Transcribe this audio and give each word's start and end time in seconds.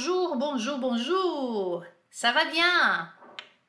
Bonjour, 0.00 0.34
bonjour, 0.38 0.78
bonjour. 0.78 1.84
Ça 2.10 2.32
va 2.32 2.46
bien? 2.46 3.12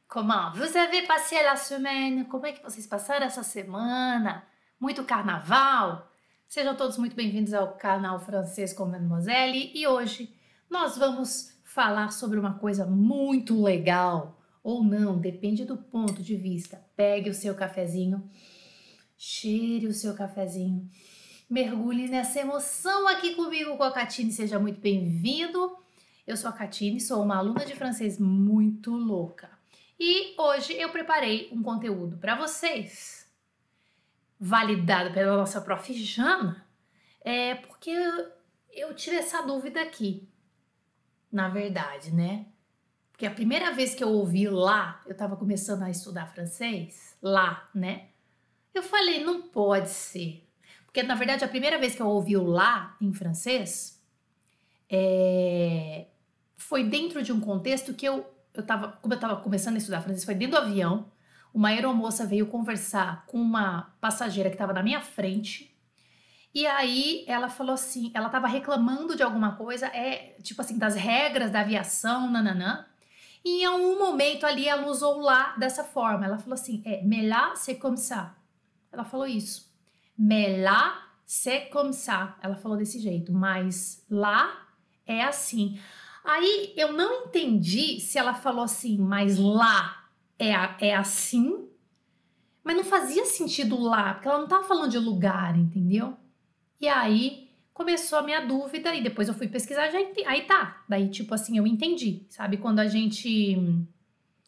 Comment 0.08 0.54
vous 0.54 0.78
avez 0.78 1.06
passé 1.06 1.36
la 1.44 1.58
semaine? 1.58 2.26
Como 2.30 2.46
é 2.46 2.54
que 2.54 2.64
vocês 2.64 2.88
passaram 2.88 3.26
essa 3.26 3.44
semana? 3.44 4.42
Muito 4.80 5.04
carnaval? 5.04 6.10
Sejam 6.48 6.74
todos 6.74 6.98
muito 6.98 7.18
bem-vindos 7.18 7.54
ao 7.54 7.74
canal 7.74 8.18
Francês 8.18 8.72
com 8.72 8.86
Mademoiselle 8.86 9.74
e 9.76 9.86
hoje 9.86 10.34
nós 10.70 10.98
vamos 10.98 11.60
falar 11.66 12.14
sobre 12.14 12.40
uma 12.40 12.54
coisa 12.54 12.86
muito 12.86 13.62
legal 13.62 14.40
ou 14.64 14.86
não, 14.86 15.20
depende 15.20 15.66
do 15.66 15.76
ponto 15.76 16.24
de 16.24 16.38
vista. 16.38 16.82
Pegue 16.96 17.30
o 17.30 17.34
seu 17.34 17.54
cafezinho, 17.56 18.24
cheire 19.18 19.86
o 19.86 19.94
seu 19.94 20.14
cafezinho, 20.14 20.90
mergulhe 21.50 22.08
nessa 22.08 22.40
emoção 22.40 23.06
aqui 23.10 23.36
comigo 23.36 23.76
com 23.76 23.84
a 23.84 23.92
Catine, 23.92 24.32
seja 24.32 24.58
muito 24.58 24.80
bem-vindo. 24.80 25.81
Eu 26.32 26.38
sou 26.38 26.50
a 26.50 26.54
Catine, 26.54 27.02
sou 27.02 27.22
uma 27.22 27.36
aluna 27.36 27.66
de 27.66 27.76
francês 27.76 28.18
muito 28.18 28.96
louca. 28.96 29.50
E 30.00 30.34
hoje 30.40 30.72
eu 30.72 30.88
preparei 30.88 31.50
um 31.52 31.62
conteúdo 31.62 32.16
para 32.16 32.36
vocês, 32.36 33.30
validado 34.40 35.14
pela 35.14 35.36
nossa 35.36 35.60
prof. 35.60 35.94
Jana, 35.94 36.66
é 37.20 37.56
porque 37.56 37.92
eu 38.72 38.96
tive 38.96 39.18
essa 39.18 39.42
dúvida 39.42 39.82
aqui, 39.82 40.26
na 41.30 41.50
verdade, 41.50 42.16
né? 42.16 42.46
Porque 43.12 43.26
a 43.26 43.32
primeira 43.32 43.74
vez 43.74 43.94
que 43.94 44.02
eu 44.02 44.10
ouvi 44.10 44.48
lá, 44.48 45.02
eu 45.06 45.12
estava 45.12 45.36
começando 45.36 45.84
a 45.84 45.90
estudar 45.90 46.28
francês, 46.28 47.18
lá, 47.22 47.70
né? 47.76 48.08
Eu 48.74 48.84
falei, 48.84 49.22
não 49.22 49.42
pode 49.42 49.90
ser. 49.90 50.48
Porque, 50.86 51.04
na 51.04 51.16
verdade, 51.16 51.44
a 51.44 51.50
primeira 51.50 51.78
vez 51.78 51.94
que 51.94 52.02
eu 52.02 52.08
ouvi 52.08 52.38
o 52.38 52.44
lá 52.46 52.96
em 53.02 53.12
francês 53.12 54.02
é, 54.90 56.06
foi 56.62 56.84
dentro 56.84 57.22
de 57.22 57.32
um 57.32 57.40
contexto 57.40 57.94
que 57.94 58.06
eu 58.06 58.26
eu 58.54 58.64
tava, 58.64 58.90
como 59.02 59.14
eu 59.14 59.16
estava 59.16 59.38
começando 59.38 59.76
a 59.76 59.78
estudar 59.78 60.02
francês, 60.02 60.26
foi 60.26 60.36
dentro 60.36 60.60
do 60.60 60.66
avião. 60.66 61.10
Uma 61.54 61.70
aeromoça 61.70 62.26
veio 62.26 62.48
conversar 62.48 63.26
com 63.26 63.38
uma 63.38 63.94
passageira 64.00 64.50
que 64.50 64.56
estava 64.56 64.74
na 64.74 64.84
minha 64.84 65.02
frente. 65.02 65.76
E 66.54 66.68
aí 66.68 67.24
ela 67.28 67.50
falou 67.50 67.74
assim, 67.74 68.12
ela 68.14 68.28
estava 68.28 68.48
reclamando 68.48 69.16
de 69.16 69.24
alguma 69.24 69.56
coisa, 69.56 69.88
é 69.88 70.36
tipo 70.42 70.62
assim, 70.62 70.78
das 70.78 70.96
regras 70.96 71.50
da 71.50 71.62
aviação, 71.62 72.30
nananã. 72.30 72.86
E 73.44 73.64
em 73.64 73.66
algum 73.66 73.98
momento 73.98 74.46
ali 74.46 74.68
ela 74.68 74.88
usou 74.88 75.20
lá 75.20 75.56
dessa 75.58 75.84
forma. 75.84 76.26
Ela 76.26 76.38
falou 76.38 76.54
assim, 76.54 76.82
é, 76.86 77.04
mais 77.04 77.28
là 77.28 77.54
c'est 77.56 77.80
comme 77.80 77.98
ça. 77.98 78.36
Ela 78.92 79.04
falou 79.04 79.28
isso. 79.28 79.72
Mais 80.18 80.62
là 80.62 80.94
c'est 81.26 81.70
comme 81.70 81.94
ça. 81.94 82.38
Ela 82.42 82.56
falou 82.56 82.78
desse 82.78 83.00
jeito, 83.00 83.32
mas 83.32 84.06
lá 84.10 84.68
é 85.06 85.24
assim. 85.24 85.80
Aí 86.24 86.74
eu 86.78 86.94
não 86.94 87.26
entendi 87.26 88.00
se 88.00 88.18
ela 88.18 88.34
falou 88.34 88.64
assim, 88.64 88.98
mas 88.98 89.38
lá 89.38 90.08
é, 90.38 90.52
é 90.80 90.96
assim, 90.96 91.68
mas 92.64 92.76
não 92.76 92.84
fazia 92.84 93.26
sentido 93.26 93.80
lá, 93.80 94.14
porque 94.14 94.28
ela 94.28 94.38
não 94.38 94.46
estava 94.46 94.64
falando 94.64 94.92
de 94.92 95.00
lugar, 95.00 95.58
entendeu? 95.58 96.16
E 96.80 96.88
aí 96.88 97.50
começou 97.74 98.20
a 98.20 98.24
minha 98.24 98.46
dúvida 98.46 98.94
e 98.94 99.02
depois 99.02 99.28
eu 99.28 99.34
fui 99.34 99.48
pesquisar, 99.48 99.90
já 99.90 100.00
entendi, 100.00 100.28
aí 100.28 100.44
tá. 100.44 100.84
Daí 100.88 101.10
tipo 101.10 101.34
assim, 101.34 101.58
eu 101.58 101.66
entendi, 101.66 102.26
sabe? 102.30 102.58
Quando 102.58 102.80
a 102.80 102.88
gente 102.88 103.58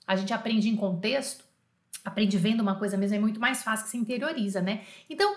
a 0.06 0.16
gente 0.16 0.34
aprende 0.34 0.70
em 0.70 0.76
contexto, 0.76 1.46
aprende 2.04 2.38
vendo 2.38 2.62
uma 2.62 2.76
coisa 2.76 2.98
mesmo 2.98 3.16
é 3.16 3.20
muito 3.20 3.40
mais 3.40 3.64
fácil 3.64 3.86
que 3.86 3.92
se 3.92 3.98
interioriza, 3.98 4.62
né? 4.62 4.84
Então, 5.10 5.36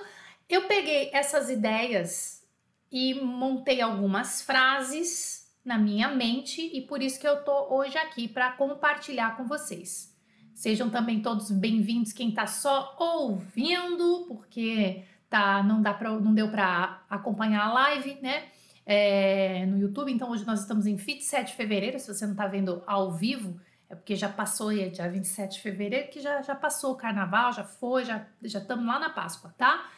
eu 0.49 0.67
peguei 0.67 1.11
essas 1.13 1.49
ideias 1.49 2.45
e 2.91 3.15
montei 3.15 3.81
algumas 3.81 4.43
frases 4.43 5.46
na 5.67 5.77
minha 5.77 6.09
mente 6.09 6.71
e 6.73 6.81
por 6.81 7.03
isso 7.03 7.19
que 7.19 7.27
eu 7.27 7.43
tô 7.43 7.75
hoje 7.75 7.99
aqui 7.99 8.29
para 8.29 8.53
compartilhar 8.53 9.37
com 9.37 9.49
vocês. 9.49 10.15
Sejam 10.55 10.89
também 10.89 11.21
todos 11.21 11.51
bem-vindos 11.51 12.13
quem 12.13 12.31
tá 12.31 12.47
só 12.47 12.97
ouvindo, 12.99 14.27
porque 14.29 15.03
tá 15.29 15.65
não 15.65 15.83
dá 15.83 15.93
para 15.93 16.13
não 16.13 16.33
deu 16.33 16.49
para 16.49 17.03
acompanhar 17.11 17.65
a 17.67 17.73
live, 17.73 18.17
né? 18.23 18.45
É, 18.87 19.67
no 19.67 19.77
YouTube, 19.77 20.13
então 20.13 20.31
hoje 20.31 20.47
nós 20.47 20.61
estamos 20.61 20.87
em 20.87 20.95
27 20.95 21.49
de 21.49 21.57
fevereiro, 21.57 21.99
se 21.99 22.07
você 22.07 22.25
não 22.25 22.37
tá 22.37 22.47
vendo 22.47 22.85
ao 22.87 23.11
vivo, 23.11 23.61
é 23.91 23.97
porque 23.97 24.15
já 24.15 24.29
passou 24.29 24.71
é 24.71 24.89
dia 24.89 25.11
27 25.11 25.57
de 25.57 25.61
fevereiro, 25.61 26.09
que 26.09 26.21
já, 26.21 26.41
já 26.43 26.55
passou 26.55 26.93
o 26.93 26.97
carnaval, 26.97 27.53
já 27.53 27.65
foi, 27.65 28.05
já 28.05 28.25
estamos 28.43 28.87
lá 28.87 29.01
na 29.01 29.11
Páscoa, 29.11 29.53
tá? 29.59 29.91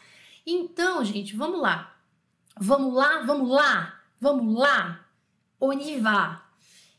Então, 0.47 1.05
gente, 1.05 1.37
vamos 1.37 1.61
lá. 1.61 1.95
Vamos 2.59 2.95
lá, 2.95 3.23
vamos 3.25 3.51
lá, 3.51 4.01
vamos 4.19 4.59
lá. 4.59 5.08
Onivá. 5.61 6.45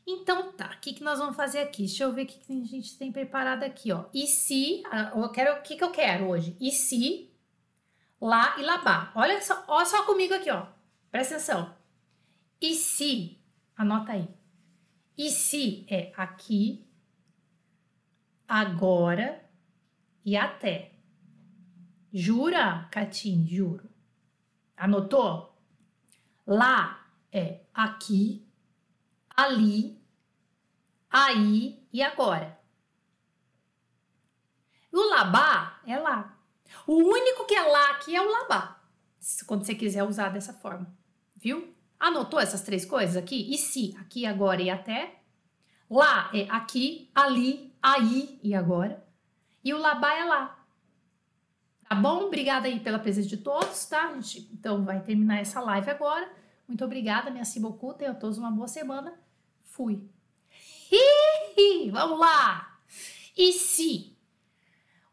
Então 0.06 0.52
tá, 0.54 0.74
o 0.76 0.80
que, 0.80 0.94
que 0.94 1.04
nós 1.04 1.20
vamos 1.20 1.36
fazer 1.36 1.60
aqui? 1.60 1.84
Deixa 1.84 2.04
eu 2.04 2.14
ver 2.14 2.24
o 2.24 2.26
que, 2.26 2.40
que 2.40 2.52
a 2.52 2.66
gente 2.66 2.98
tem 2.98 3.12
preparado 3.12 3.64
aqui, 3.64 3.92
ó. 3.92 4.06
E 4.14 4.26
se, 4.26 4.82
eu 5.16 5.30
quero, 5.30 5.60
o 5.60 5.62
que, 5.62 5.76
que 5.76 5.84
eu 5.84 5.92
quero 5.92 6.30
hoje? 6.30 6.58
E 6.60 6.72
se, 6.72 7.30
lá 8.20 8.60
e 8.60 8.64
labá. 8.64 9.12
Olha 9.16 9.40
só, 9.42 9.64
olha 9.68 9.86
só 9.86 10.04
comigo 10.06 10.34
aqui, 10.34 10.50
ó. 10.50 10.66
Presta 11.12 11.36
atenção. 11.36 11.76
E 12.60 12.74
se, 12.74 13.40
anota 13.78 14.14
aí. 14.14 14.28
E 15.18 15.30
se 15.30 15.86
é 15.88 16.12
aqui, 16.18 16.86
agora 18.48 19.44
e 20.26 20.36
até. 20.36 20.94
Jura, 22.12 22.88
Catine? 22.92 23.48
Juro. 23.48 23.90
Anotou? 24.76 25.56
Lá 26.48 27.06
é 27.32 27.60
aqui, 27.74 28.49
ali, 29.40 29.98
aí 31.10 31.82
e 31.94 32.04
agora. 32.04 32.60
O 34.92 35.02
labá 35.10 35.80
é 35.86 35.98
lá. 35.98 36.38
O 36.86 36.96
único 36.96 37.46
que 37.46 37.56
é 37.56 37.62
lá 37.62 37.92
aqui 37.92 38.16
é 38.16 38.22
o 38.22 38.30
labá. 38.30 38.82
Quando 39.46 39.66
você 39.66 39.74
quiser 39.74 40.04
usar 40.04 40.30
dessa 40.30 40.54
forma. 40.54 40.94
Viu? 41.36 41.74
Anotou 42.00 42.40
essas 42.40 42.62
três 42.62 42.86
coisas 42.86 43.16
aqui? 43.16 43.54
E 43.54 43.58
se, 43.58 43.96
aqui, 44.00 44.26
agora 44.26 44.62
e 44.62 44.70
até. 44.70 45.22
Lá 45.90 46.30
é 46.34 46.46
aqui, 46.50 47.10
ali, 47.16 47.74
aí 47.82 48.40
e 48.44 48.54
agora. 48.54 49.06
E 49.64 49.74
o 49.74 49.78
labá 49.78 50.14
é 50.16 50.26
lá. 50.26 50.66
Tá 51.88 51.96
bom? 51.96 52.26
Obrigada 52.26 52.68
aí 52.68 52.80
pela 52.80 53.00
presença 53.00 53.28
de 53.28 53.38
todos, 53.38 53.86
tá? 53.86 54.14
gente, 54.14 54.50
então 54.54 54.84
vai 54.84 55.02
terminar 55.02 55.40
essa 55.40 55.60
live 55.62 55.90
agora. 55.90 56.32
Muito 56.68 56.84
obrigada, 56.86 57.32
minha 57.32 57.46
Cibocu. 57.46 57.94
Tenham 57.94 58.14
todos 58.14 58.38
uma 58.38 58.52
boa 58.52 58.68
semana 58.68 59.18
fui. 59.70 60.10
Ih, 60.92 61.90
vamos 61.92 62.20
lá! 62.20 62.80
E 63.38 63.54
se? 63.54 64.18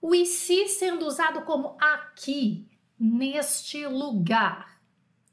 O 0.00 0.14
e 0.14 0.26
se 0.26 0.68
sendo 0.68 1.06
usado 1.06 1.42
como 1.42 1.76
aqui, 1.80 2.68
neste 2.98 3.86
lugar. 3.86 4.80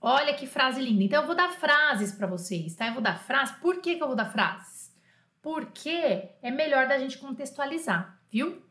Olha 0.01 0.33
que 0.33 0.45
frase 0.45 0.81
linda. 0.81 1.03
Então 1.03 1.21
eu 1.21 1.27
vou 1.27 1.35
dar 1.35 1.51
frases 1.51 2.11
para 2.11 2.27
vocês, 2.27 2.75
tá? 2.75 2.87
Eu 2.87 2.93
vou 2.93 3.01
dar 3.01 3.17
frases. 3.17 3.55
Por 3.57 3.81
que, 3.81 3.95
que 3.95 4.03
eu 4.03 4.07
vou 4.07 4.15
dar 4.15 4.31
frases? 4.31 4.93
Porque 5.41 6.29
é 6.41 6.51
melhor 6.51 6.87
da 6.87 6.97
gente 6.99 7.17
contextualizar, 7.17 8.19
viu? 8.29 8.61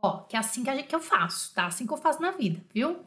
Ó, 0.00 0.22
que 0.22 0.36
é 0.36 0.38
assim 0.38 0.62
que, 0.64 0.74
gente, 0.74 0.88
que 0.88 0.94
eu 0.94 1.00
faço, 1.00 1.54
tá? 1.54 1.66
Assim 1.66 1.86
que 1.86 1.92
eu 1.92 1.96
faço 1.96 2.20
na 2.20 2.32
vida, 2.32 2.62
viu? 2.74 3.04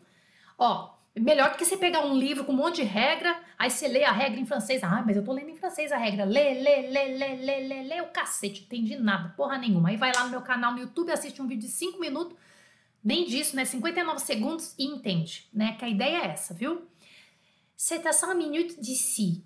Ó, 0.57 0.94
Melhor 1.17 1.51
do 1.51 1.57
que 1.57 1.63
você 1.63 1.77
pegar 1.77 2.05
um 2.05 2.13
livro 2.13 2.43
com 2.43 2.51
um 2.51 2.57
monte 2.57 2.77
de 2.77 2.83
regra, 2.83 3.41
aí 3.57 3.71
você 3.71 3.87
lê 3.87 4.03
a 4.03 4.11
regra 4.11 4.37
em 4.37 4.45
francês. 4.45 4.83
Ah, 4.83 5.01
mas 5.05 5.15
eu 5.15 5.23
tô 5.23 5.31
lendo 5.31 5.49
em 5.49 5.55
francês 5.55 5.91
a 5.93 5.97
regra. 5.97 6.25
Lê, 6.25 6.55
lê, 6.55 6.89
lê, 6.89 7.07
lê, 7.17 7.35
lê, 7.35 7.59
lê, 7.61 7.83
lê, 7.83 8.01
o 8.01 8.07
cacete, 8.07 8.63
entendi 8.63 8.97
nada, 8.97 9.29
porra 9.29 9.57
nenhuma. 9.57 9.89
Aí 9.89 9.95
vai 9.95 10.11
lá 10.13 10.25
no 10.25 10.29
meu 10.29 10.41
canal 10.41 10.73
no 10.73 10.79
YouTube, 10.79 11.11
assiste 11.11 11.41
um 11.41 11.47
vídeo 11.47 11.61
de 11.61 11.73
5 11.73 11.99
minutos, 11.99 12.37
nem 13.01 13.25
disso, 13.25 13.55
né? 13.55 13.63
59 13.63 14.19
segundos 14.19 14.75
e 14.77 14.85
entende, 14.85 15.47
né? 15.53 15.77
Que 15.79 15.85
a 15.85 15.89
ideia 15.89 16.17
é 16.17 16.27
essa, 16.27 16.53
viu? 16.53 16.85
C'est 17.77 18.05
à 18.05 18.11
5 18.11 18.35
minutes 18.35 18.75
d'ici. 18.75 19.41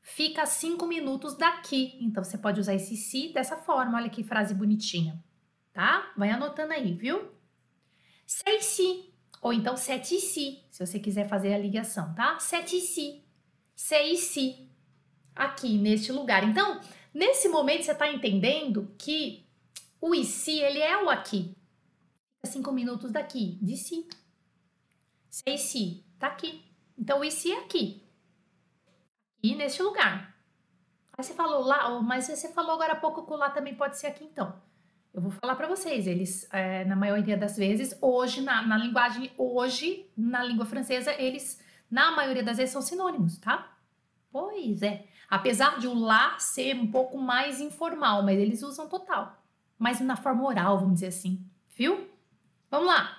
Fica 0.00 0.42
a 0.42 0.46
5 0.46 0.86
minutos 0.86 1.36
daqui. 1.36 1.98
Então 2.00 2.22
você 2.22 2.38
pode 2.38 2.60
usar 2.60 2.74
esse 2.74 2.96
si 2.96 3.32
dessa 3.32 3.56
forma. 3.56 3.98
Olha 3.98 4.10
que 4.10 4.22
frase 4.22 4.54
bonitinha, 4.54 5.20
tá? 5.72 6.12
Vai 6.16 6.30
anotando 6.30 6.72
aí, 6.72 6.94
viu? 6.94 7.32
C'est 8.26 8.58
ici. 8.58 9.11
Ou 9.42 9.52
então 9.52 9.76
sete 9.76 10.20
si, 10.20 10.64
se 10.70 10.86
você 10.86 11.00
quiser 11.00 11.28
fazer 11.28 11.52
a 11.52 11.58
ligação, 11.58 12.14
tá? 12.14 12.38
Sete 12.38 12.80
si, 12.80 13.24
sei 13.74 14.16
si, 14.16 14.70
aqui 15.34 15.76
neste 15.76 16.12
lugar. 16.12 16.44
Então, 16.44 16.80
nesse 17.12 17.48
momento 17.48 17.82
você 17.82 17.90
está 17.90 18.08
entendendo 18.10 18.94
que 18.96 19.44
o 20.00 20.14
e 20.14 20.24
se 20.24 20.60
ele 20.60 20.78
é 20.78 20.96
o 21.02 21.10
aqui. 21.10 21.56
Cinco 22.44 22.70
minutos 22.70 23.10
daqui, 23.10 23.58
de 23.60 23.76
si. 23.76 24.08
Sei 25.28 25.58
si, 25.58 26.04
tá 26.20 26.28
aqui. 26.28 26.64
Então 26.96 27.18
o 27.18 27.24
e 27.24 27.30
se 27.30 27.50
é 27.50 27.58
aqui. 27.58 28.00
Aqui 29.38 29.56
neste 29.56 29.82
lugar. 29.82 30.36
Aí 31.18 31.24
você 31.24 31.34
falou 31.34 31.64
lá, 31.64 32.00
mas 32.00 32.28
você 32.28 32.52
falou 32.52 32.72
agora 32.72 32.92
há 32.92 32.96
pouco 32.96 33.26
que 33.26 33.32
o 33.32 33.36
lá 33.36 33.50
também 33.50 33.74
pode 33.74 33.98
ser 33.98 34.06
aqui 34.06 34.22
então. 34.24 34.62
Eu 35.12 35.20
vou 35.20 35.30
falar 35.30 35.56
para 35.56 35.68
vocês, 35.68 36.06
eles, 36.06 36.48
é, 36.50 36.86
na 36.86 36.96
maioria 36.96 37.36
das 37.36 37.56
vezes, 37.56 37.96
hoje, 38.00 38.40
na, 38.40 38.62
na, 38.62 38.78
linguagem, 38.78 39.30
hoje, 39.36 40.10
na 40.16 40.42
língua 40.42 40.64
francesa, 40.64 41.12
eles, 41.20 41.62
na 41.90 42.12
maioria 42.12 42.42
das 42.42 42.56
vezes, 42.56 42.72
são 42.72 42.80
sinônimos, 42.80 43.36
tá? 43.36 43.76
Pois 44.30 44.80
é. 44.80 45.04
Apesar 45.28 45.78
de 45.78 45.86
o 45.86 45.94
lá 45.94 46.38
ser 46.38 46.76
um 46.76 46.90
pouco 46.90 47.18
mais 47.18 47.60
informal, 47.60 48.22
mas 48.22 48.38
eles 48.38 48.62
usam 48.62 48.88
total. 48.88 49.42
Mais 49.78 50.00
na 50.00 50.16
forma 50.16 50.44
oral, 50.44 50.78
vamos 50.78 50.94
dizer 50.94 51.08
assim. 51.08 51.44
Viu? 51.76 52.08
Vamos 52.70 52.86
lá. 52.86 53.18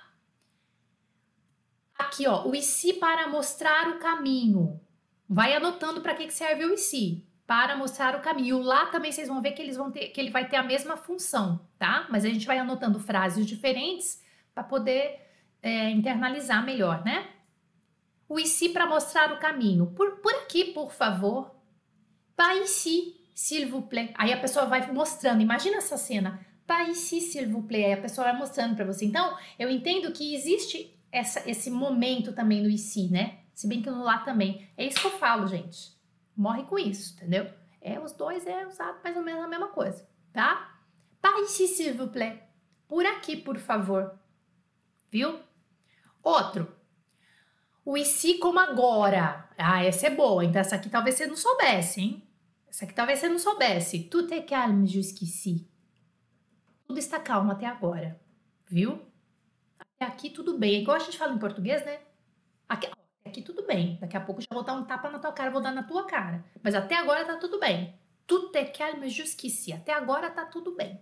Aqui, 1.96 2.26
ó, 2.26 2.46
o 2.48 2.56
IC 2.56 2.94
para 2.94 3.28
mostrar 3.28 3.88
o 3.88 3.98
caminho. 4.00 4.80
Vai 5.28 5.54
anotando 5.54 6.00
para 6.00 6.14
que 6.14 6.28
serve 6.30 6.64
o 6.64 6.74
IC. 6.74 7.24
Para 7.46 7.76
mostrar 7.76 8.16
o 8.16 8.20
caminho. 8.20 8.58
Lá 8.60 8.86
também 8.86 9.12
vocês 9.12 9.28
vão 9.28 9.42
ver 9.42 9.52
que, 9.52 9.60
eles 9.60 9.76
vão 9.76 9.90
ter, 9.90 10.08
que 10.08 10.20
ele 10.20 10.30
vai 10.30 10.48
ter 10.48 10.56
a 10.56 10.62
mesma 10.62 10.96
função, 10.96 11.60
tá? 11.78 12.06
Mas 12.10 12.24
a 12.24 12.28
gente 12.28 12.46
vai 12.46 12.58
anotando 12.58 12.98
frases 12.98 13.44
diferentes 13.46 14.22
para 14.54 14.64
poder 14.64 15.20
é, 15.62 15.90
internalizar 15.90 16.64
melhor, 16.64 17.04
né? 17.04 17.28
O 18.28 18.38
IC 18.38 18.70
para 18.70 18.86
mostrar 18.86 19.32
o 19.32 19.38
caminho. 19.38 19.86
Por, 19.94 20.18
por 20.18 20.32
aqui, 20.34 20.66
por 20.66 20.92
favor. 20.92 21.54
Pas 22.36 22.58
ici, 22.58 23.14
s'il 23.34 23.68
vous 23.68 23.86
plaît. 23.86 24.12
Aí 24.14 24.32
a 24.32 24.40
pessoa 24.40 24.66
vai 24.66 24.90
mostrando. 24.90 25.42
Imagina 25.42 25.76
essa 25.76 25.96
cena. 25.96 26.44
Pas 26.66 26.88
ici, 26.88 27.20
s'il 27.20 27.48
vous 27.48 27.66
plaît. 27.66 27.84
Aí 27.84 27.92
a 27.92 28.00
pessoa 28.00 28.26
vai 28.28 28.36
mostrando 28.36 28.74
para 28.74 28.84
você. 28.84 29.04
Então, 29.04 29.36
eu 29.58 29.68
entendo 29.68 30.12
que 30.12 30.34
existe 30.34 30.98
essa, 31.12 31.48
esse 31.48 31.70
momento 31.70 32.32
também 32.32 32.62
no 32.62 32.68
IC, 32.68 33.08
né? 33.10 33.38
Se 33.54 33.68
bem 33.68 33.80
que 33.80 33.90
no 33.90 34.02
lá 34.02 34.18
também. 34.18 34.68
É 34.76 34.84
isso 34.84 35.00
que 35.00 35.06
eu 35.06 35.18
falo, 35.18 35.46
gente. 35.46 35.93
Morre 36.36 36.64
com 36.64 36.78
isso, 36.78 37.14
entendeu? 37.14 37.52
É, 37.80 37.98
os 38.00 38.12
dois 38.12 38.46
é 38.46 38.66
usado 38.66 38.98
mais 39.02 39.16
ou 39.16 39.22
menos 39.22 39.44
a 39.44 39.48
mesma 39.48 39.68
coisa, 39.68 40.08
tá? 40.32 40.80
Par 41.20 41.38
ici, 41.40 41.66
s'il 41.68 41.94
vous 41.94 42.10
plaît. 42.10 42.42
Por 42.88 43.06
aqui, 43.06 43.36
por 43.36 43.58
favor. 43.58 44.18
Viu? 45.10 45.40
Outro. 46.22 46.74
O 47.84 47.96
IC 47.96 48.38
como 48.38 48.58
agora. 48.58 49.48
Ah, 49.56 49.84
essa 49.84 50.06
é 50.06 50.10
boa. 50.10 50.44
Então, 50.44 50.60
essa 50.60 50.76
aqui 50.76 50.88
talvez 50.88 51.16
você 51.16 51.26
não 51.26 51.36
soubesse, 51.36 52.00
hein? 52.00 52.28
Essa 52.68 52.84
aqui 52.84 52.94
talvez 52.94 53.18
você 53.18 53.28
não 53.28 53.38
soubesse. 53.38 54.04
Tout 54.04 54.32
est 54.34 54.48
calme 54.48 54.86
jusqu'ici. 54.86 55.68
Tudo 56.86 56.98
está 56.98 57.20
calmo 57.20 57.52
até 57.52 57.66
agora. 57.66 58.20
Viu? 58.66 59.00
Até 59.78 60.06
aqui 60.06 60.30
tudo 60.30 60.58
bem. 60.58 60.76
É 60.76 60.80
igual 60.80 60.96
a 60.96 61.00
gente 61.00 61.16
fala 61.16 61.34
em 61.34 61.38
português, 61.38 61.84
né? 61.84 62.00
Aqui, 62.68 62.90
aqui 63.24 63.42
tudo 63.42 63.66
bem. 63.66 63.96
Daqui 64.00 64.16
a 64.16 64.20
pouco 64.20 64.40
já 64.40 64.48
vou 64.50 64.62
dar 64.62 64.74
um 64.74 64.84
tapa 64.84 65.08
na 65.08 65.18
tua 65.18 65.32
cara, 65.32 65.50
vou 65.50 65.62
dar 65.62 65.72
na 65.72 65.82
tua 65.82 66.04
cara. 66.06 66.44
Mas 66.62 66.74
até 66.74 66.94
agora 66.96 67.24
tá 67.24 67.36
tudo 67.36 67.58
bem. 67.58 67.94
Tout 68.26 68.56
est 68.56 68.76
calme 68.76 69.08
jusqu'ici. 69.08 69.72
Até 69.72 69.92
agora 69.92 70.30
tá 70.30 70.44
tudo 70.44 70.74
bem. 70.74 71.00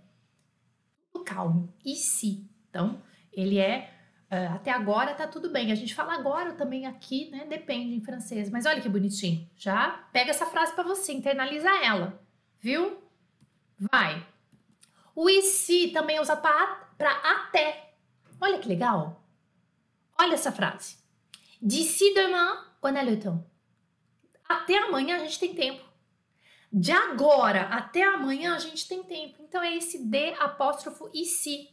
Tudo 1.12 1.24
calmo. 1.24 1.72
Ici. 1.84 2.48
Então, 2.70 3.02
ele 3.32 3.58
é 3.58 3.90
uh, 4.30 4.54
até 4.54 4.70
agora 4.70 5.14
tá 5.14 5.26
tudo 5.26 5.50
bem. 5.50 5.70
A 5.70 5.74
gente 5.74 5.94
fala 5.94 6.14
agora 6.14 6.52
também 6.52 6.86
aqui, 6.86 7.28
né? 7.30 7.44
Depende 7.44 7.94
em 7.94 8.00
francês. 8.00 8.48
Mas 8.50 8.66
olha 8.66 8.80
que 8.80 8.88
bonitinho. 8.88 9.48
Já 9.56 10.06
pega 10.12 10.30
essa 10.30 10.46
frase 10.46 10.72
para 10.72 10.84
você, 10.84 11.12
internaliza 11.12 11.68
ela. 11.84 12.20
Viu? 12.60 12.98
Vai. 13.78 14.24
O 15.14 15.28
ici 15.28 15.88
também 15.88 16.16
é 16.16 16.20
usa 16.20 16.36
para 16.36 16.86
até. 17.00 17.94
Olha 18.40 18.58
que 18.58 18.68
legal. 18.68 19.22
Olha 20.18 20.34
essa 20.34 20.52
frase. 20.52 21.01
D'ici 21.62 22.12
demain, 22.12 22.58
on 22.82 22.96
a 22.96 23.04
le 23.04 23.16
temps. 23.20 23.40
Até 24.48 24.76
amanhã 24.78 25.14
a 25.14 25.18
gente 25.20 25.38
tem 25.38 25.54
tempo. 25.54 25.80
De 26.72 26.90
agora 26.90 27.68
até 27.68 28.02
amanhã 28.02 28.56
a 28.56 28.58
gente 28.58 28.88
tem 28.88 29.04
tempo. 29.04 29.36
Então 29.40 29.62
é 29.62 29.76
esse 29.76 30.04
D 30.04 30.34
apóstrofo 30.40 31.08
e 31.14 31.24
si. 31.24 31.68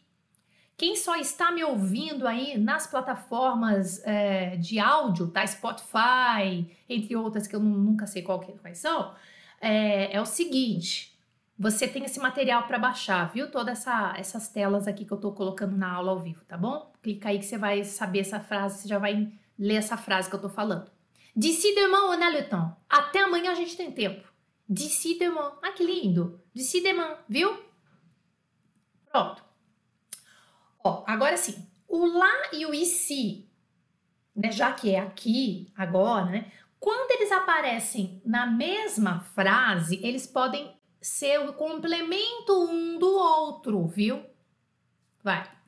Quem 0.77 0.95
só 0.95 1.15
está 1.15 1.51
me 1.51 1.63
ouvindo 1.63 2.27
aí 2.27 2.55
nas 2.55 2.85
plataformas 2.85 3.99
é, 4.05 4.57
de 4.57 4.77
áudio, 4.77 5.27
tá? 5.27 5.45
Spotify, 5.45 6.71
entre 6.87 7.15
outras 7.15 7.47
que 7.47 7.55
eu 7.55 7.59
nunca 7.59 8.05
sei 8.05 8.21
qual 8.21 8.39
que, 8.39 8.51
quais 8.59 8.77
são, 8.77 9.15
é, 9.59 10.15
é 10.15 10.21
o 10.21 10.25
seguinte: 10.25 11.19
você 11.57 11.87
tem 11.87 12.05
esse 12.05 12.19
material 12.19 12.67
para 12.67 12.77
baixar, 12.77 13.33
viu? 13.33 13.49
Todas 13.49 13.79
essa, 13.79 14.13
essas 14.17 14.49
telas 14.49 14.87
aqui 14.87 15.03
que 15.03 15.11
eu 15.11 15.17
estou 15.17 15.33
colocando 15.33 15.75
na 15.75 15.91
aula 15.91 16.11
ao 16.11 16.19
vivo, 16.19 16.45
tá 16.45 16.55
bom? 16.55 16.93
Clica 17.01 17.29
aí 17.29 17.39
que 17.39 17.45
você 17.45 17.57
vai 17.57 17.83
saber 17.83 18.19
essa 18.19 18.39
frase, 18.39 18.83
você 18.83 18.87
já 18.87 18.99
vai 18.99 19.33
ler 19.59 19.75
essa 19.75 19.97
frase 19.97 20.29
que 20.29 20.35
eu 20.35 20.39
estou 20.39 20.49
falando. 20.49 20.89
D'ici 21.35 21.75
demain, 21.75 22.05
on 22.05 22.23
a 22.23 22.29
le 22.29 22.43
temps. 22.43 22.75
Até 22.89 23.19
amanhã 23.19 23.51
a 23.51 23.55
gente 23.55 23.75
tem 23.75 23.91
tempo. 23.91 24.27
D'ici 24.67 25.19
demain. 25.19 25.51
Ah, 25.61 25.71
que 25.71 25.83
lindo. 25.83 26.41
D'ici 26.53 26.81
demain, 26.81 27.15
viu? 27.27 27.55
Pronto. 29.11 29.43
Ó, 30.83 31.03
agora 31.05 31.37
sim. 31.37 31.67
O 31.87 32.05
lá 32.05 32.51
e 32.53 32.65
o 32.65 32.73
ici, 32.73 33.49
né, 34.35 34.51
já 34.51 34.71
que 34.71 34.93
é 34.93 34.99
aqui, 34.99 35.71
agora, 35.75 36.25
né? 36.25 36.51
Quando 36.79 37.11
eles 37.11 37.31
aparecem 37.31 38.21
na 38.23 38.45
mesma 38.45 39.19
frase, 39.19 39.99
eles 40.01 40.25
podem 40.25 40.73
ser 41.01 41.39
o 41.39 41.53
complemento 41.53 42.53
um 42.63 42.97
do 42.97 43.07
outro, 43.07 43.85
viu? 43.87 44.23
Vai. 45.23 45.58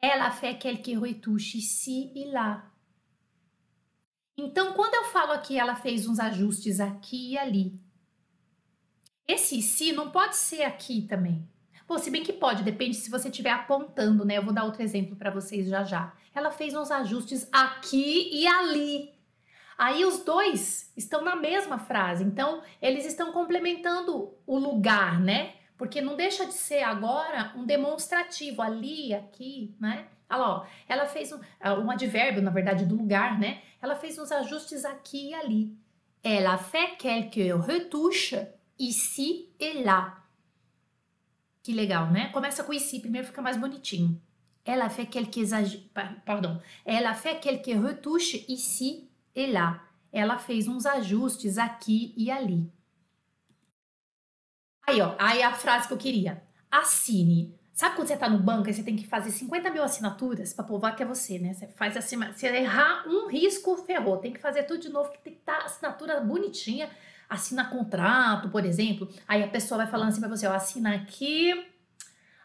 Ela 0.00 0.30
fait 0.30 0.54
quelques 0.54 1.00
retouches 1.00 1.64
ici 1.64 2.12
e 2.14 2.30
lá. 2.30 2.72
Então, 4.36 4.72
quando 4.72 4.94
eu 4.94 5.04
falo 5.06 5.32
aqui, 5.32 5.58
ela 5.58 5.74
fez 5.74 6.06
uns 6.06 6.20
ajustes 6.20 6.78
aqui 6.78 7.32
e 7.32 7.38
ali. 7.38 7.80
Esse 9.26 9.60
si 9.60 9.92
não 9.92 10.10
pode 10.10 10.36
ser 10.36 10.62
aqui 10.62 11.02
também. 11.02 11.46
Bom, 11.88 11.98
se 11.98 12.10
bem 12.10 12.22
que 12.22 12.32
pode, 12.32 12.62
depende 12.62 12.96
se 12.96 13.10
você 13.10 13.28
estiver 13.28 13.50
apontando, 13.50 14.24
né? 14.24 14.38
Eu 14.38 14.44
vou 14.44 14.54
dar 14.54 14.64
outro 14.64 14.82
exemplo 14.82 15.16
para 15.16 15.30
vocês 15.30 15.66
já 15.66 15.82
já. 15.82 16.14
Ela 16.34 16.50
fez 16.50 16.74
uns 16.74 16.90
ajustes 16.90 17.48
aqui 17.50 18.30
e 18.32 18.46
ali. 18.46 19.12
Aí 19.76 20.04
os 20.04 20.24
dois 20.24 20.92
estão 20.96 21.22
na 21.22 21.34
mesma 21.34 21.78
frase, 21.78 22.24
então 22.24 22.62
eles 22.80 23.06
estão 23.06 23.32
complementando 23.32 24.34
o 24.46 24.58
lugar, 24.58 25.20
né? 25.20 25.54
Porque 25.78 26.00
não 26.02 26.16
deixa 26.16 26.44
de 26.44 26.52
ser 26.52 26.82
agora 26.82 27.52
um 27.56 27.64
demonstrativo 27.64 28.60
ali, 28.60 29.14
aqui, 29.14 29.74
né? 29.80 30.08
Olha 30.28 30.40
lá, 30.40 30.58
ó, 30.58 30.66
ela 30.88 31.06
fez 31.06 31.32
um, 31.32 31.40
ah, 31.60 31.74
um 31.74 31.88
advérbio, 31.90 32.42
na 32.42 32.50
verdade, 32.50 32.84
do 32.84 32.96
lugar, 32.96 33.38
né? 33.38 33.62
Ela 33.80 33.94
fez 33.94 34.18
uns 34.18 34.32
ajustes 34.32 34.84
aqui 34.84 35.30
e 35.30 35.34
ali. 35.34 35.78
Ela 36.22 36.58
fait 36.58 36.96
quelques 36.98 37.64
retouches 37.64 38.44
ici 38.76 39.48
et 39.58 39.84
là. 39.84 40.18
Que 41.62 41.72
legal, 41.72 42.10
né? 42.10 42.28
Começa 42.30 42.64
com 42.64 42.72
ici, 42.72 42.98
primeiro 42.98 43.28
fica 43.28 43.40
mais 43.40 43.56
bonitinho. 43.56 44.20
Ela 44.64 44.90
fait 44.90 45.06
quelques 45.06 45.50
pardon. 46.24 46.60
Ela 46.84 47.14
fait 47.14 47.36
quelques 47.36 47.80
retouches 47.80 48.44
ici 48.48 49.08
e 49.34 49.46
lá. 49.46 49.88
Ela 50.12 50.38
fez 50.38 50.66
uns 50.66 50.84
ajustes 50.86 51.56
aqui 51.56 52.12
e 52.16 52.30
ali. 52.30 52.70
Aí, 54.88 55.02
ó, 55.02 55.14
aí 55.18 55.42
a 55.42 55.52
frase 55.52 55.86
que 55.86 55.92
eu 55.92 55.98
queria. 55.98 56.42
Assine. 56.70 57.54
Sabe 57.74 57.94
quando 57.94 58.08
você 58.08 58.16
tá 58.16 58.26
no 58.26 58.38
banco 58.38 58.70
e 58.70 58.72
você 58.72 58.82
tem 58.82 58.96
que 58.96 59.06
fazer 59.06 59.30
50 59.30 59.68
mil 59.68 59.82
assinaturas 59.82 60.54
para 60.54 60.64
provar 60.64 60.92
que 60.96 61.02
é 61.02 61.06
você, 61.06 61.38
né? 61.38 61.52
Você 61.52 61.68
faz 61.68 61.94
assim, 61.94 62.16
se 62.32 62.46
errar 62.46 63.04
um 63.06 63.28
risco, 63.28 63.76
ferrou. 63.76 64.16
Tem 64.16 64.32
que 64.32 64.40
fazer 64.40 64.62
tudo 64.62 64.80
de 64.80 64.88
novo, 64.88 65.10
tem 65.22 65.34
que 65.34 65.40
estar 65.40 65.58
tá 65.58 65.64
assinatura 65.66 66.18
bonitinha. 66.20 66.88
Assina 67.28 67.66
contrato, 67.66 68.48
por 68.48 68.64
exemplo. 68.64 69.06
Aí 69.28 69.44
a 69.44 69.48
pessoa 69.48 69.76
vai 69.76 69.86
falando 69.86 70.08
assim 70.08 70.20
para 70.20 70.30
você, 70.30 70.46
ó, 70.46 70.54
assina 70.54 70.94
aqui, 70.94 71.52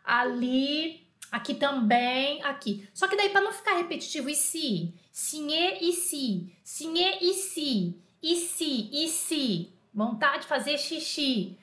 ali, 0.04 1.08
aqui 1.32 1.56
também, 1.56 2.44
aqui. 2.44 2.90
Só 2.94 3.08
que 3.08 3.16
daí 3.16 3.30
para 3.30 3.40
não 3.40 3.54
ficar 3.54 3.78
repetitivo, 3.78 4.30
e 4.30 4.36
se? 4.36 4.94
Signé 5.14 5.80
ici, 5.82 6.54
signé 6.62 7.20
ici, 7.22 7.98
ici, 8.22 8.90
ici. 8.92 9.74
Vontade 9.94 10.42
de 10.42 10.48
fazer 10.48 10.78
xixi. 10.78 11.58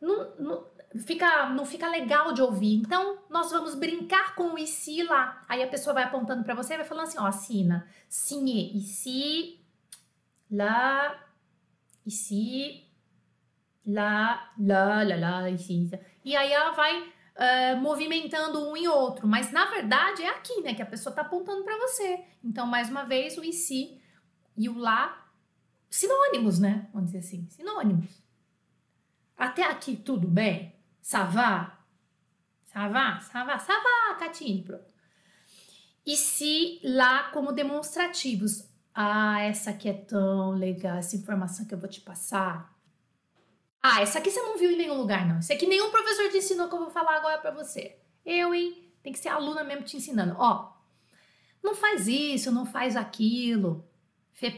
Não, 0.00 0.36
não, 0.36 0.66
fica, 0.98 1.48
não 1.50 1.64
fica 1.64 1.88
legal 1.88 2.32
de 2.32 2.42
ouvir. 2.42 2.76
Então, 2.76 3.18
nós 3.30 3.50
vamos 3.50 3.74
brincar 3.74 4.34
com 4.34 4.54
o 4.54 4.58
ici 4.58 5.02
lá. 5.02 5.44
Aí 5.48 5.62
a 5.62 5.68
pessoa 5.68 5.94
vai 5.94 6.04
apontando 6.04 6.44
para 6.44 6.54
você 6.54 6.74
e 6.74 6.76
vai 6.78 6.86
falando 6.86 7.08
assim, 7.08 7.18
ó, 7.18 7.26
assina. 7.26 7.88
Signé 8.08 8.70
ici, 8.74 9.60
lá, 10.50 11.18
ici, 12.04 12.84
lá, 13.86 14.52
lá, 14.58 15.02
lá, 15.02 15.40
lá, 15.40 15.50
ici. 15.50 15.90
E 16.24 16.36
aí 16.36 16.52
ela 16.52 16.72
vai 16.72 17.02
uh, 17.02 17.76
movimentando 17.80 18.68
um 18.68 18.76
e 18.76 18.88
outro, 18.88 19.26
mas 19.26 19.52
na 19.52 19.66
verdade 19.66 20.22
é 20.22 20.30
aqui, 20.30 20.60
né, 20.62 20.74
que 20.74 20.82
a 20.82 20.86
pessoa 20.86 21.12
está 21.12 21.22
apontando 21.22 21.64
para 21.64 21.78
você. 21.78 22.24
Então, 22.42 22.66
mais 22.66 22.88
uma 22.88 23.04
vez, 23.04 23.36
o 23.38 23.44
e 23.44 23.52
si 23.52 24.00
e 24.56 24.68
o 24.68 24.78
lá, 24.78 25.30
sinônimos, 25.90 26.58
né? 26.58 26.88
Vamos 26.92 27.12
dizer 27.12 27.18
assim, 27.18 27.46
sinônimos. 27.50 28.25
Até 29.36 29.64
aqui 29.64 29.96
tudo 29.96 30.26
bem? 30.26 30.74
Savá? 31.00 31.78
Savá? 32.64 33.20
Savá? 33.20 33.58
Savá, 33.58 34.16
Catine, 34.18 34.62
pronto. 34.62 34.94
E 36.04 36.16
se 36.16 36.80
lá 36.82 37.30
como 37.30 37.52
demonstrativos. 37.52 38.68
Ah, 38.94 39.40
essa 39.42 39.70
aqui 39.70 39.88
é 39.88 39.92
tão 39.92 40.50
legal, 40.50 40.96
essa 40.96 41.16
informação 41.16 41.66
que 41.66 41.74
eu 41.74 41.78
vou 41.78 41.88
te 41.88 42.00
passar 42.00 42.76
ah, 43.88 44.02
essa 44.02 44.18
aqui 44.18 44.32
você 44.32 44.42
não 44.42 44.58
viu 44.58 44.72
em 44.72 44.76
nenhum 44.76 44.96
lugar, 44.96 45.24
não. 45.28 45.38
Isso 45.38 45.52
aqui 45.52 45.64
nenhum 45.64 45.92
professor 45.92 46.28
te 46.28 46.38
ensinou 46.38 46.68
que 46.68 46.74
eu 46.74 46.80
vou 46.80 46.90
falar 46.90 47.18
agora 47.18 47.38
para 47.38 47.52
você. 47.52 47.96
Eu, 48.24 48.52
hein? 48.52 48.92
Tem 49.00 49.12
que 49.12 49.18
ser 49.20 49.28
aluna 49.28 49.62
mesmo 49.62 49.84
te 49.84 49.96
ensinando. 49.96 50.34
Ó, 50.36 50.72
não 51.62 51.72
faz 51.72 52.08
isso, 52.08 52.50
não 52.50 52.66
faz 52.66 52.96
aquilo. 52.96 53.88
Fais 54.38 54.54